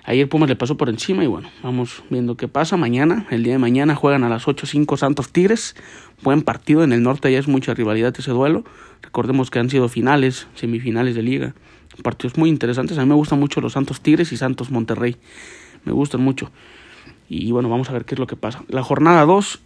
Ayer 0.08 0.30
Pumas 0.30 0.48
le 0.48 0.56
pasó 0.56 0.78
por 0.78 0.88
encima 0.88 1.26
y 1.26 1.28
bueno, 1.28 1.50
vamos 1.62 2.02
viendo 2.10 2.38
qué 2.38 2.48
pasa. 2.48 2.78
Mañana, 2.78 3.28
el 3.30 3.44
día 3.44 3.52
de 3.54 3.60
mañana, 3.60 3.94
juegan 3.94 4.24
a 4.24 4.30
las 4.30 4.46
8-5 4.48 4.96
Santos 4.96 5.34
Tigres. 5.34 5.76
Buen 6.22 6.44
partido. 6.44 6.86
En 6.86 6.94
el 6.94 7.04
norte 7.04 7.30
ya 7.30 7.40
es 7.40 7.50
mucha 7.50 7.74
rivalidad 7.74 8.16
ese 8.18 8.32
duelo. 8.32 8.64
Recordemos 9.02 9.52
que 9.52 9.60
han 9.60 9.70
sido 9.70 9.90
finales, 9.90 10.48
semifinales 10.56 11.14
de 11.14 11.24
liga. 11.24 11.56
Partidos 12.04 12.38
muy 12.38 12.48
interesantes. 12.48 12.98
A 12.98 13.02
mí 13.02 13.10
me 13.10 13.16
gustan 13.16 13.38
mucho 13.38 13.60
los 13.60 13.74
Santos 13.74 14.00
Tigres 14.00 14.32
y 14.32 14.38
Santos 14.38 14.72
Monterrey. 14.72 15.18
Me 15.84 15.92
gustan 15.92 16.22
mucho. 16.22 16.52
Y 17.28 17.52
bueno, 17.52 17.68
vamos 17.68 17.90
a 17.90 17.92
ver 17.92 18.06
qué 18.06 18.16
es 18.16 18.20
lo 18.20 18.28
que 18.28 18.38
pasa. 18.38 18.64
La 18.70 18.84
jornada 18.84 19.26
2, 19.26 19.60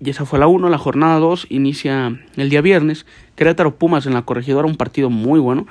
y 0.00 0.10
esa 0.10 0.24
fue 0.24 0.38
la 0.38 0.46
1, 0.46 0.68
la 0.68 0.78
jornada 0.78 1.18
2 1.18 1.46
inicia 1.50 2.20
el 2.36 2.50
día 2.50 2.60
viernes. 2.60 3.06
Querétaro 3.36 3.76
Pumas 3.76 4.06
en 4.06 4.14
la 4.14 4.22
corregidora, 4.22 4.66
un 4.66 4.76
partido 4.76 5.10
muy 5.10 5.40
bueno. 5.40 5.66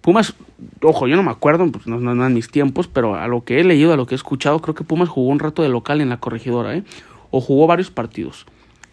Pumas, 0.00 0.34
ojo, 0.82 1.06
yo 1.06 1.16
no 1.16 1.22
me 1.22 1.30
acuerdo, 1.30 1.70
pues 1.70 1.86
no, 1.86 1.98
no, 1.98 2.30
mis 2.30 2.50
tiempos, 2.50 2.88
pero 2.88 3.14
a 3.14 3.26
lo 3.26 3.44
que 3.44 3.60
he 3.60 3.64
leído, 3.64 3.92
a 3.92 3.96
lo 3.96 4.06
que 4.06 4.14
he 4.14 4.16
escuchado, 4.16 4.60
creo 4.60 4.74
que 4.74 4.84
Pumas 4.84 5.08
jugó 5.08 5.30
un 5.30 5.38
rato 5.38 5.62
de 5.62 5.70
local 5.70 6.00
en 6.00 6.10
la 6.10 6.18
corregidora, 6.18 6.76
¿eh? 6.76 6.84
O 7.30 7.40
jugó 7.40 7.66
varios 7.66 7.90
partidos, 7.90 8.44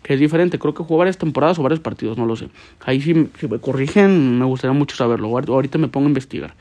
que 0.03 0.13
es 0.13 0.19
diferente, 0.19 0.57
creo 0.57 0.73
que 0.73 0.83
jugó 0.83 0.99
varias 0.99 1.17
temporadas 1.17 1.59
o 1.59 1.63
varios 1.63 1.81
partidos, 1.81 2.17
no 2.17 2.25
lo 2.25 2.37
sé. 2.37 2.47
Ahí 2.85 3.01
sí, 3.01 3.29
si 3.37 3.47
me 3.49 3.59
corrigen, 3.59 4.39
me 4.39 4.45
gustaría 4.45 4.73
mucho 4.73 4.95
saberlo, 4.95 5.37
ahorita 5.37 5.77
me 5.77 5.89
pongo 5.89 6.07
a 6.07 6.09
investigar. 6.09 6.55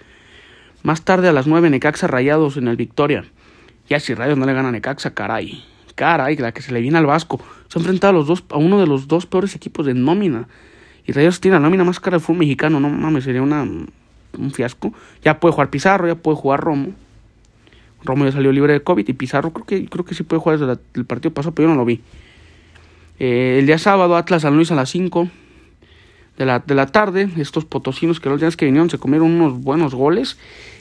Más 0.83 1.03
tarde 1.03 1.29
a 1.29 1.33
las 1.33 1.47
9, 1.47 1.71
Necaxa 1.71 2.09
Rayados 2.09 2.57
en 2.57 2.67
el 2.67 2.77
Victoria. 2.77 3.25
Ya 3.89 4.00
si 4.00 4.15
Rayos 4.15 4.39
no 4.39 4.47
le 4.47 4.53
gana 4.53 4.71
a 4.71 4.73
Necaxa, 4.73 5.15
caray. 5.15 5.62
Caray, 6.00 6.35
la 6.37 6.52
que 6.52 6.62
se 6.62 6.73
le 6.73 6.80
viene 6.80 6.97
al 6.97 7.04
Vasco. 7.04 7.38
Se 7.69 7.78
ha 7.78 7.83
enfrentado 7.83 8.12
a, 8.12 8.14
los 8.14 8.26
dos, 8.26 8.42
a 8.49 8.57
uno 8.57 8.80
de 8.80 8.87
los 8.87 9.07
dos 9.07 9.26
peores 9.26 9.54
equipos 9.54 9.85
de 9.85 9.92
nómina. 9.92 10.49
Y 11.07 11.12
Rayos 11.12 11.40
tiene 11.40 11.59
la 11.59 11.61
nómina 11.61 11.85
más 11.85 12.00
cara 12.00 12.16
del 12.16 12.23
fútbol 12.23 12.38
mexicano. 12.38 12.80
No 12.80 12.88
mames, 12.88 13.25
sería 13.25 13.42
una 13.42 13.62
un 13.64 14.50
fiasco. 14.50 14.95
Ya 15.23 15.38
puede 15.40 15.52
jugar 15.52 15.69
Pizarro, 15.69 16.07
ya 16.09 16.14
puede 16.14 16.38
jugar 16.38 16.61
Romo. 16.61 16.92
Romo 18.02 18.25
ya 18.25 18.33
salió 18.33 18.50
libre 18.50 18.73
de 18.73 18.83
COVID 18.83 19.07
y 19.07 19.12
Pizarro 19.12 19.52
creo 19.52 19.66
que, 19.66 19.87
creo 19.90 20.07
que 20.07 20.14
sí 20.14 20.23
puede 20.23 20.40
jugar 20.40 20.59
desde 20.59 20.80
el 20.95 21.04
partido 21.04 21.35
pasado, 21.35 21.54
pero 21.54 21.69
yo 21.69 21.75
no 21.75 21.78
lo 21.78 21.85
vi. 21.85 22.00
Eh, 23.19 23.59
el 23.59 23.66
día 23.66 23.76
sábado 23.76 24.16
Atlas 24.16 24.40
San 24.40 24.57
Luis 24.57 24.73
a 24.73 24.76
las 24.76 24.88
5 24.88 25.28
de 26.40 26.47
la, 26.47 26.59
de 26.61 26.75
la 26.75 26.87
tarde. 26.87 27.28
Estos 27.37 27.66
potosinos 27.66 28.18
que 28.18 28.30
los 28.30 28.40
días 28.40 28.56
que 28.56 28.64
vinieron 28.64 28.88
se 28.88 28.97
comieron 28.97 29.30
unos 29.30 29.61
buenos 29.61 29.94
goles. 29.94 30.38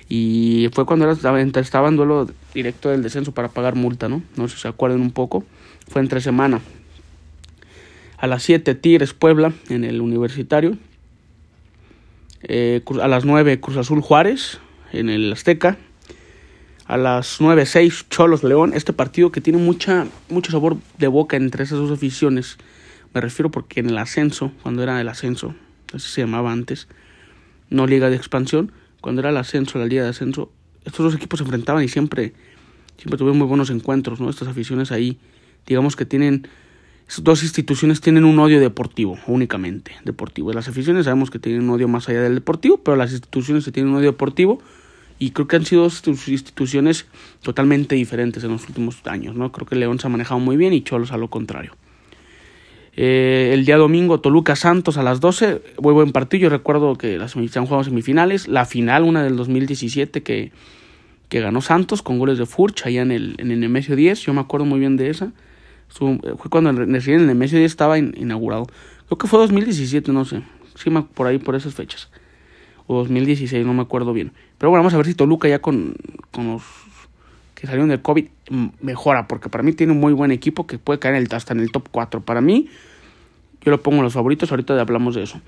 Y 0.08 0.70
fue 0.72 0.86
cuando 0.86 1.12
estaba, 1.12 1.42
estaba 1.42 1.90
en 1.90 1.98
duelo 1.98 2.30
directo 2.54 2.90
del 2.90 3.04
descenso 3.04 3.34
para 3.34 3.50
pagar 3.50 3.76
multa, 3.76 4.08
¿no? 4.08 4.24
No 4.38 4.48
sé 4.48 4.56
si 4.56 4.62
se 4.62 4.68
acuerdan 4.70 5.02
un 5.02 5.12
poco. 5.12 5.44
Fue 5.90 6.02
entre 6.02 6.22
semana. 6.22 6.62
A 8.18 8.28
las 8.28 8.44
7 8.44 8.74
Tigres 8.76 9.14
Puebla 9.14 9.52
en 9.68 9.84
el 9.84 10.00
Universitario. 10.00 10.78
Eh, 12.44 12.82
a 13.02 13.10
las 13.10 13.26
9 13.26 13.60
Cruz 13.60 13.76
Azul 13.76 14.00
Juárez 14.00 14.60
en 14.94 15.10
el 15.10 15.34
Azteca. 15.34 15.78
A 16.86 16.96
las 16.96 17.42
9, 17.42 17.66
6 17.66 18.06
Cholos 18.10 18.46
León. 18.46 18.72
Este 18.74 18.94
partido 18.94 19.30
que 19.34 19.42
tiene 19.42 19.60
mucha, 19.60 20.08
mucho 20.30 20.54
sabor 20.54 20.78
de 20.98 21.08
boca 21.08 21.36
entre 21.36 21.66
esas 21.66 21.80
dos 21.80 21.92
aficiones. 21.92 22.58
Me 23.14 23.22
refiero 23.22 23.50
porque 23.50 23.80
en 23.80 23.90
el 23.90 23.98
ascenso, 23.98 24.52
cuando 24.62 24.84
era 24.84 25.02
el 25.02 25.08
ascenso, 25.08 25.56
así 25.94 26.10
se 26.10 26.22
llamaba 26.22 26.52
antes, 26.52 26.88
no 27.70 27.88
liga 27.88 28.10
de 28.10 28.16
expansión, 28.16 28.72
cuando 29.02 29.22
era 29.22 29.30
el 29.30 29.38
ascenso, 29.38 29.80
la 29.80 29.86
liga 29.86 30.04
de 30.04 30.10
ascenso, 30.10 30.52
estos 30.86 31.04
dos 31.04 31.16
equipos 31.16 31.40
se 31.40 31.44
enfrentaban 31.44 31.84
y 31.84 31.88
siempre, 31.88 32.34
siempre 32.98 33.18
tuvieron 33.18 33.38
muy 33.38 33.48
buenos 33.48 33.70
encuentros, 33.70 34.20
¿no? 34.20 34.30
Estas 34.30 34.48
aficiones 34.48 34.92
ahí, 34.92 35.18
digamos 35.66 35.96
que 35.96 36.06
tienen, 36.06 36.48
dos 37.22 37.44
instituciones 37.44 38.02
tienen 38.02 38.26
un 38.26 38.38
odio 38.40 38.60
deportivo, 38.60 39.18
únicamente 39.28 39.94
deportivo. 40.04 40.54
Las 40.54 40.68
aficiones 40.68 41.06
sabemos 41.06 41.32
que 41.32 41.40
tienen 41.40 41.64
un 41.64 41.70
odio 41.72 41.88
más 41.88 42.10
allá 42.10 42.22
del 42.22 42.36
deportivo, 42.36 42.78
pero 42.84 42.96
las 42.96 43.12
instituciones 43.12 43.66
tienen 43.72 43.92
un 43.92 43.98
odio 43.98 44.12
deportivo 44.12 44.62
y 45.18 45.32
creo 45.32 45.48
que 45.48 45.56
han 45.56 45.66
sido 45.66 45.90
instituciones 46.06 47.08
totalmente 47.42 47.96
diferentes 47.96 48.44
en 48.44 48.52
los 48.52 48.68
últimos 48.68 49.02
años, 49.06 49.36
¿no? 49.36 49.52
Creo 49.52 49.68
que 49.68 49.76
León 49.76 50.00
se 50.00 50.08
ha 50.08 50.10
manejado 50.10 50.40
muy 50.40 50.58
bien 50.58 50.74
y 50.74 50.82
Cholos 50.82 51.12
a 51.12 51.18
lo 51.18 51.30
contrario. 51.30 51.76
Eh, 52.96 53.52
el 53.54 53.66
día 53.66 53.78
domingo 53.78 54.20
Toluca 54.20 54.56
Santos 54.56 54.98
a 54.98 55.04
las 55.04 55.20
12, 55.20 55.62
muy 55.82 55.94
buen 55.94 56.12
partido, 56.12 56.44
yo 56.44 56.50
recuerdo 56.50 56.96
que 56.96 57.18
las 57.18 57.36
han 57.36 57.66
jugado 57.66 57.84
semifinales, 57.84 58.48
la 58.48 58.66
final, 58.66 59.04
una 59.04 59.24
del 59.24 59.36
2017 59.36 60.24
que, 60.24 60.52
que 61.30 61.40
ganó 61.40 61.62
Santos 61.62 62.02
con 62.02 62.20
goles 62.20 62.38
de 62.38 62.46
Furch 62.46 62.86
allá 62.86 63.02
en 63.02 63.12
el, 63.12 63.36
en 63.38 63.52
el 63.52 63.60
Nemesio 63.60 63.96
10, 63.96 64.22
yo 64.22 64.34
me 64.34 64.42
acuerdo 64.42 64.66
muy 64.66 64.80
bien 64.80 64.98
de 64.98 65.10
esa, 65.10 65.32
fue 65.88 66.50
cuando 66.50 66.72
el, 66.72 66.80
el 66.80 67.28
Nemesio 67.28 67.58
10 67.58 67.72
estaba 67.72 67.98
inaugurado, 67.98 68.68
creo 69.08 69.18
que 69.18 69.28
fue 69.28 69.40
2017, 69.40 70.12
no 70.12 70.26
sé, 70.26 70.42
por 71.14 71.28
ahí, 71.28 71.38
por 71.38 71.56
esas 71.56 71.74
fechas. 71.74 72.10
O 72.88 72.98
2016, 72.98 73.66
no 73.66 73.74
me 73.74 73.84
acuerdo 73.84 74.14
bien. 74.14 74.32
Pero 74.58 74.72
bueno, 74.72 74.82
vamos 74.82 74.94
a 74.96 74.98
ver 74.98 75.06
si 75.06 75.14
Toluca 75.14 75.48
ya 75.48 75.60
con, 75.60 75.96
con 76.32 76.48
los 76.48 76.64
que 77.60 77.68
salieron 77.68 77.90
del 77.90 78.02
COVID 78.02 78.28
mejora, 78.82 79.28
porque 79.28 79.50
para 79.50 79.64
mí 79.64 79.74
tiene 79.74 79.94
un 79.94 80.00
muy 80.00 80.14
buen 80.14 80.32
equipo 80.32 80.66
que 80.66 80.78
puede 80.78 81.00
caer 81.00 81.28
hasta 81.34 81.54
en 81.54 81.60
el 81.60 81.72
top 81.72 81.90
4. 81.92 82.22
Para 82.22 82.42
mí, 82.42 82.70
yo 83.62 83.72
lo 83.72 83.82
pongo 83.82 83.98
en 83.98 84.04
los 84.04 84.14
favoritos, 84.14 84.52
ahorita 84.52 84.80
hablamos 84.80 85.16
de 85.16 85.24
eso. 85.24 85.42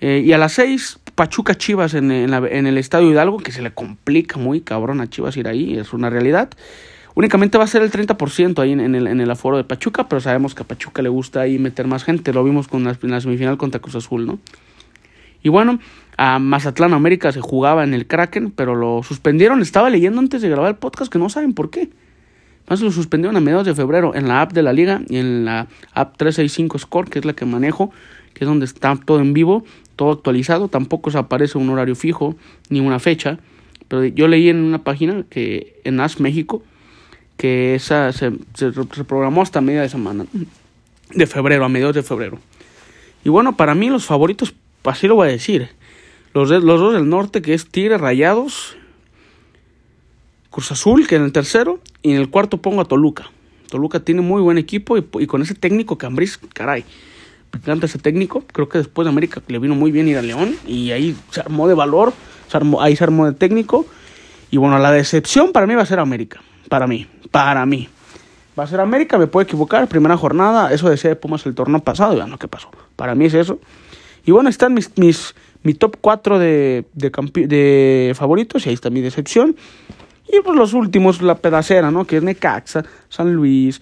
Eh, 0.00 0.22
y 0.24 0.32
a 0.32 0.38
las 0.38 0.52
6, 0.52 1.00
Pachuca 1.14 1.56
Chivas 1.56 1.94
en, 1.94 2.10
en, 2.10 2.32
en, 2.32 2.66
el 2.66 2.78
Estadio 2.78 3.10
Hidalgo, 3.10 3.38
que 3.38 3.52
se 3.52 3.62
le 3.62 3.72
complica 3.72 4.38
muy 4.38 4.60
cabrón 4.60 5.00
a 5.00 5.10
Chivas 5.10 5.36
ir 5.36 5.48
ahí, 5.48 5.76
es 5.76 5.92
una 5.92 6.08
realidad. 6.08 6.50
Únicamente 7.14 7.58
va 7.58 7.64
a 7.64 7.66
ser 7.66 7.82
el 7.82 7.90
30% 7.90 8.60
ahí 8.60 8.72
en, 8.72 8.94
el, 8.94 9.06
en 9.08 9.20
el 9.20 9.30
aforo 9.30 9.56
de 9.56 9.64
Pachuca, 9.64 10.08
pero 10.08 10.20
sabemos 10.20 10.54
que 10.54 10.62
a 10.62 10.66
Pachuca 10.66 11.02
le 11.02 11.08
gusta 11.08 11.40
ahí 11.40 11.58
meter 11.58 11.86
más 11.86 12.04
gente. 12.04 12.32
Lo 12.32 12.44
vimos 12.44 12.68
con 12.68 12.84
la, 12.84 12.96
la 13.02 13.20
semifinal 13.20 13.58
contra 13.58 13.80
Cruz 13.80 13.96
Azul, 13.96 14.24
¿no? 14.24 14.38
Y 15.42 15.48
bueno, 15.48 15.78
a 16.16 16.38
Mazatlán 16.38 16.92
América 16.92 17.32
se 17.32 17.40
jugaba 17.40 17.84
en 17.84 17.94
el 17.94 18.06
Kraken, 18.06 18.50
pero 18.50 18.74
lo 18.74 19.02
suspendieron. 19.02 19.62
Estaba 19.62 19.90
leyendo 19.90 20.20
antes 20.20 20.42
de 20.42 20.48
grabar 20.48 20.70
el 20.70 20.76
podcast 20.76 21.10
que 21.12 21.18
no 21.18 21.28
saben 21.28 21.54
por 21.54 21.70
qué. 21.70 21.90
Más 22.68 22.80
lo 22.80 22.92
suspendieron 22.92 23.36
a 23.36 23.40
mediados 23.40 23.66
de 23.66 23.74
febrero 23.74 24.14
en 24.14 24.28
la 24.28 24.42
app 24.42 24.52
de 24.52 24.62
la 24.62 24.72
liga 24.72 25.02
y 25.08 25.16
en 25.16 25.44
la 25.44 25.66
app 25.92 26.16
365 26.16 26.78
Score, 26.78 27.10
que 27.10 27.18
es 27.18 27.24
la 27.24 27.32
que 27.32 27.44
manejo, 27.44 27.90
que 28.34 28.44
es 28.44 28.48
donde 28.48 28.64
está 28.64 28.96
todo 28.96 29.20
en 29.20 29.32
vivo, 29.32 29.64
todo 29.96 30.12
actualizado. 30.12 30.68
Tampoco 30.68 31.10
se 31.10 31.18
aparece 31.18 31.58
un 31.58 31.68
horario 31.70 31.96
fijo 31.96 32.36
ni 32.68 32.80
una 32.80 32.98
fecha. 32.98 33.38
Pero 33.88 34.04
yo 34.04 34.28
leí 34.28 34.48
en 34.48 34.58
una 34.58 34.84
página 34.84 35.24
que 35.28 35.80
en 35.84 35.98
AS 35.98 36.20
México 36.20 36.62
que 37.40 37.74
esa 37.74 38.12
se, 38.12 38.32
se, 38.52 38.70
hasta 39.40 39.60
media 39.62 39.80
de 39.80 39.88
semana 39.88 40.26
de 41.14 41.26
febrero, 41.26 41.64
a 41.64 41.68
mediados 41.70 41.94
de 41.94 42.02
febrero. 42.02 42.38
Y 43.24 43.30
bueno, 43.30 43.56
para 43.56 43.74
mí 43.74 43.88
los 43.88 44.04
favoritos, 44.04 44.54
así 44.84 45.06
lo 45.08 45.16
voy 45.16 45.28
a 45.28 45.30
decir 45.30 45.70
los, 46.32 46.48
dos 46.48 46.92
del 46.94 47.08
norte, 47.08 47.42
que 47.42 47.54
es 47.54 47.66
Tigre 47.66 47.98
Rayados, 47.98 48.76
Cruz 50.50 50.70
Azul, 50.72 51.06
que 51.06 51.16
en 51.16 51.22
el 51.22 51.32
tercero, 51.32 51.80
y 52.02 52.12
en 52.12 52.18
el 52.18 52.30
cuarto 52.30 52.58
pongo 52.58 52.80
a 52.80 52.84
Toluca. 52.84 53.30
Toluca 53.68 54.00
tiene 54.00 54.20
muy 54.20 54.40
buen 54.40 54.58
equipo 54.58 54.96
y, 54.96 55.26
con 55.26 55.42
ese 55.42 55.54
técnico 55.54 55.98
Cambriz, 55.98 56.38
caray, 56.52 56.84
me 57.52 57.58
encanta 57.58 57.86
ese 57.86 57.98
técnico. 57.98 58.44
Creo 58.52 58.68
que 58.68 58.78
después 58.78 59.06
de 59.06 59.10
América 59.10 59.42
le 59.46 59.58
vino 59.58 59.74
muy 59.74 59.90
bien 59.90 60.08
ir 60.08 60.18
a 60.18 60.22
León 60.22 60.56
y 60.66 60.92
ahí 60.92 61.16
se 61.30 61.40
armó 61.40 61.68
de 61.68 61.74
valor, 61.74 62.12
ahí 62.80 62.96
se 62.96 63.04
armó 63.04 63.26
de 63.26 63.32
técnico. 63.32 63.86
Y 64.52 64.56
bueno, 64.56 64.78
la 64.78 64.90
decepción 64.90 65.52
para 65.52 65.66
mí 65.66 65.74
va 65.74 65.82
a 65.82 65.86
ser 65.86 66.00
América. 66.00 66.40
Para 66.68 66.86
mí, 66.86 67.06
para 67.30 67.66
mí. 67.66 67.88
Va 68.58 68.64
a 68.64 68.66
ser 68.66 68.80
América, 68.80 69.18
me 69.18 69.26
puedo 69.26 69.44
equivocar. 69.44 69.86
Primera 69.88 70.16
jornada, 70.16 70.72
eso 70.72 70.88
decía 70.88 71.10
de 71.10 71.16
Pumas 71.16 71.46
el 71.46 71.54
torneo 71.54 71.80
pasado, 71.80 72.16
ya 72.16 72.26
no, 72.26 72.38
¿qué 72.38 72.48
pasó? 72.48 72.70
Para 72.96 73.14
mí 73.14 73.26
es 73.26 73.34
eso. 73.34 73.60
Y 74.24 74.32
bueno, 74.32 74.48
están 74.48 74.74
mis, 74.74 74.96
mis, 74.96 75.34
mi 75.62 75.74
top 75.74 75.96
4 76.00 76.38
de, 76.38 76.84
de, 76.94 77.10
de 77.46 78.12
favoritos, 78.14 78.66
y 78.66 78.68
ahí 78.68 78.74
está 78.74 78.90
mi 78.90 79.00
decepción. 79.00 79.56
Y 80.28 80.40
pues 80.42 80.56
los 80.56 80.74
últimos, 80.74 81.22
la 81.22 81.36
pedacera, 81.36 81.90
¿no? 81.90 82.04
Que 82.04 82.18
es 82.18 82.22
Necaxa, 82.22 82.84
San 83.08 83.32
Luis, 83.32 83.80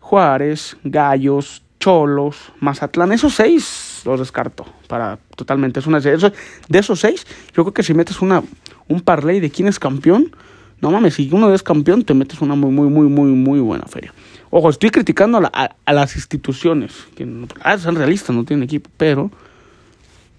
Juárez, 0.00 0.76
Gallos, 0.84 1.62
Cholos, 1.80 2.52
Mazatlán. 2.60 3.12
Esos 3.12 3.34
seis 3.34 4.02
los 4.04 4.18
descarto 4.18 4.66
para 4.86 5.18
totalmente. 5.36 5.80
Es 5.80 5.86
una, 5.86 6.00
de 6.00 6.78
esos 6.78 7.00
seis, 7.00 7.26
yo 7.54 7.64
creo 7.64 7.74
que 7.74 7.82
si 7.82 7.94
metes 7.94 8.20
una, 8.20 8.42
un 8.88 9.00
parlay 9.00 9.40
de 9.40 9.50
quién 9.50 9.68
es 9.68 9.78
campeón, 9.78 10.34
no 10.80 10.90
mames, 10.90 11.14
si 11.14 11.28
uno 11.32 11.52
es 11.52 11.62
campeón, 11.62 12.04
te 12.04 12.14
metes 12.14 12.40
una 12.40 12.54
muy, 12.54 12.70
muy, 12.70 12.88
muy, 12.88 13.08
muy, 13.08 13.30
muy 13.30 13.60
buena 13.60 13.86
feria. 13.86 14.12
Ojo, 14.50 14.70
estoy 14.70 14.90
criticando 14.90 15.38
a, 15.38 15.76
a, 15.84 15.92
las 15.92 16.16
instituciones, 16.16 16.92
que 17.16 17.28
ah, 17.62 17.76
son 17.78 17.96
realistas, 17.96 18.34
no 18.34 18.44
tienen 18.44 18.64
equipo, 18.64 18.88
pero, 18.96 19.30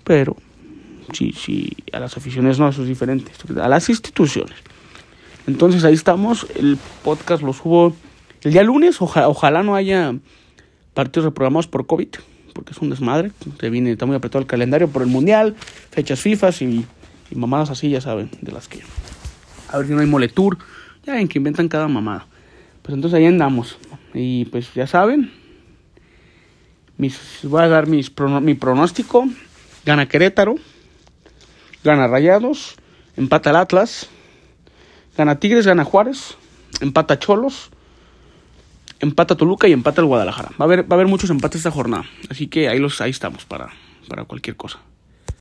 pero, 0.10 0.36
sí, 1.14 1.34
sí, 1.34 1.70
a 1.94 2.00
las 2.00 2.18
aficiones 2.18 2.58
no, 2.58 2.68
eso 2.68 2.82
es 2.82 2.88
diferente, 2.88 3.32
a 3.62 3.68
las 3.68 3.90
instituciones. 3.90 4.56
Entonces 5.46 5.84
ahí 5.84 5.94
estamos, 5.94 6.48
el 6.56 6.80
podcast 7.04 7.44
lo 7.44 7.54
subo 7.54 7.94
el 8.42 8.52
día 8.52 8.64
lunes, 8.64 8.98
ojalá 9.02 9.62
no 9.62 9.76
haya 9.76 10.16
partidos 10.96 11.26
reprogramados 11.26 11.68
por 11.68 11.86
COVID, 11.86 12.08
porque 12.56 12.72
es 12.72 12.80
un 12.80 12.90
desmadre, 12.90 13.32
se 13.60 13.70
viene, 13.70 13.92
está 13.92 14.08
muy 14.08 14.16
apretado 14.16 14.42
el 14.42 14.48
calendario 14.48 14.88
por 14.88 15.04
el 15.04 15.10
Mundial, 15.10 15.56
fechas 15.92 16.20
FIFA 16.22 16.50
y, 16.62 16.88
mamadas 17.36 17.70
así, 17.70 17.92
ya 17.92 18.02
saben, 18.02 18.32
de 18.42 18.52
las 18.52 18.68
que... 18.68 18.82
A 19.72 19.78
ver 19.78 19.86
si 19.86 19.94
no 19.94 20.00
hay 20.00 20.08
moletour, 20.08 20.58
ya 21.06 21.14
ven 21.14 21.28
que 21.28 21.38
inventan 21.38 21.68
cada 21.68 21.88
mamada. 21.88 22.26
Pues 22.82 22.96
entonces 22.96 23.16
ahí 23.16 23.28
andamos. 23.28 23.78
Y 24.16 24.46
pues 24.46 24.74
ya 24.74 24.88
saben, 24.88 25.32
mis, 26.98 27.20
voy 27.44 27.62
a 27.62 27.68
dar 27.68 27.86
mis, 27.86 28.12
mi 28.42 28.56
pronóstico. 28.56 29.30
Gana 29.90 30.08
Querétaro. 30.08 30.54
Gana 31.84 32.08
Rayados, 32.08 32.76
empata 33.18 33.50
el 33.50 33.56
Atlas, 33.56 34.08
gana 35.18 35.40
Tigres, 35.40 35.66
gana 35.66 35.84
Juárez, 35.84 36.36
empata 36.80 37.18
Cholos, 37.18 37.72
empata 39.00 39.36
Toluca 39.36 39.68
y 39.68 39.72
empata 39.72 40.02
el 40.02 40.08
Guadalajara. 40.08 40.50
Va 40.50 40.56
a 40.60 40.64
haber, 40.66 40.84
va 40.84 40.92
a 40.92 40.94
haber 40.96 41.08
muchos 41.08 41.32
empates 41.32 41.62
esta 41.62 41.72
jornada, 41.72 42.06
así 42.30 42.46
que 42.48 42.70
ahí, 42.70 42.78
los, 42.78 43.02
ahí 43.02 43.10
estamos 43.10 43.46
para, 43.46 43.70
para 44.08 44.26
cualquier 44.26 44.58
cosa. 44.58 44.80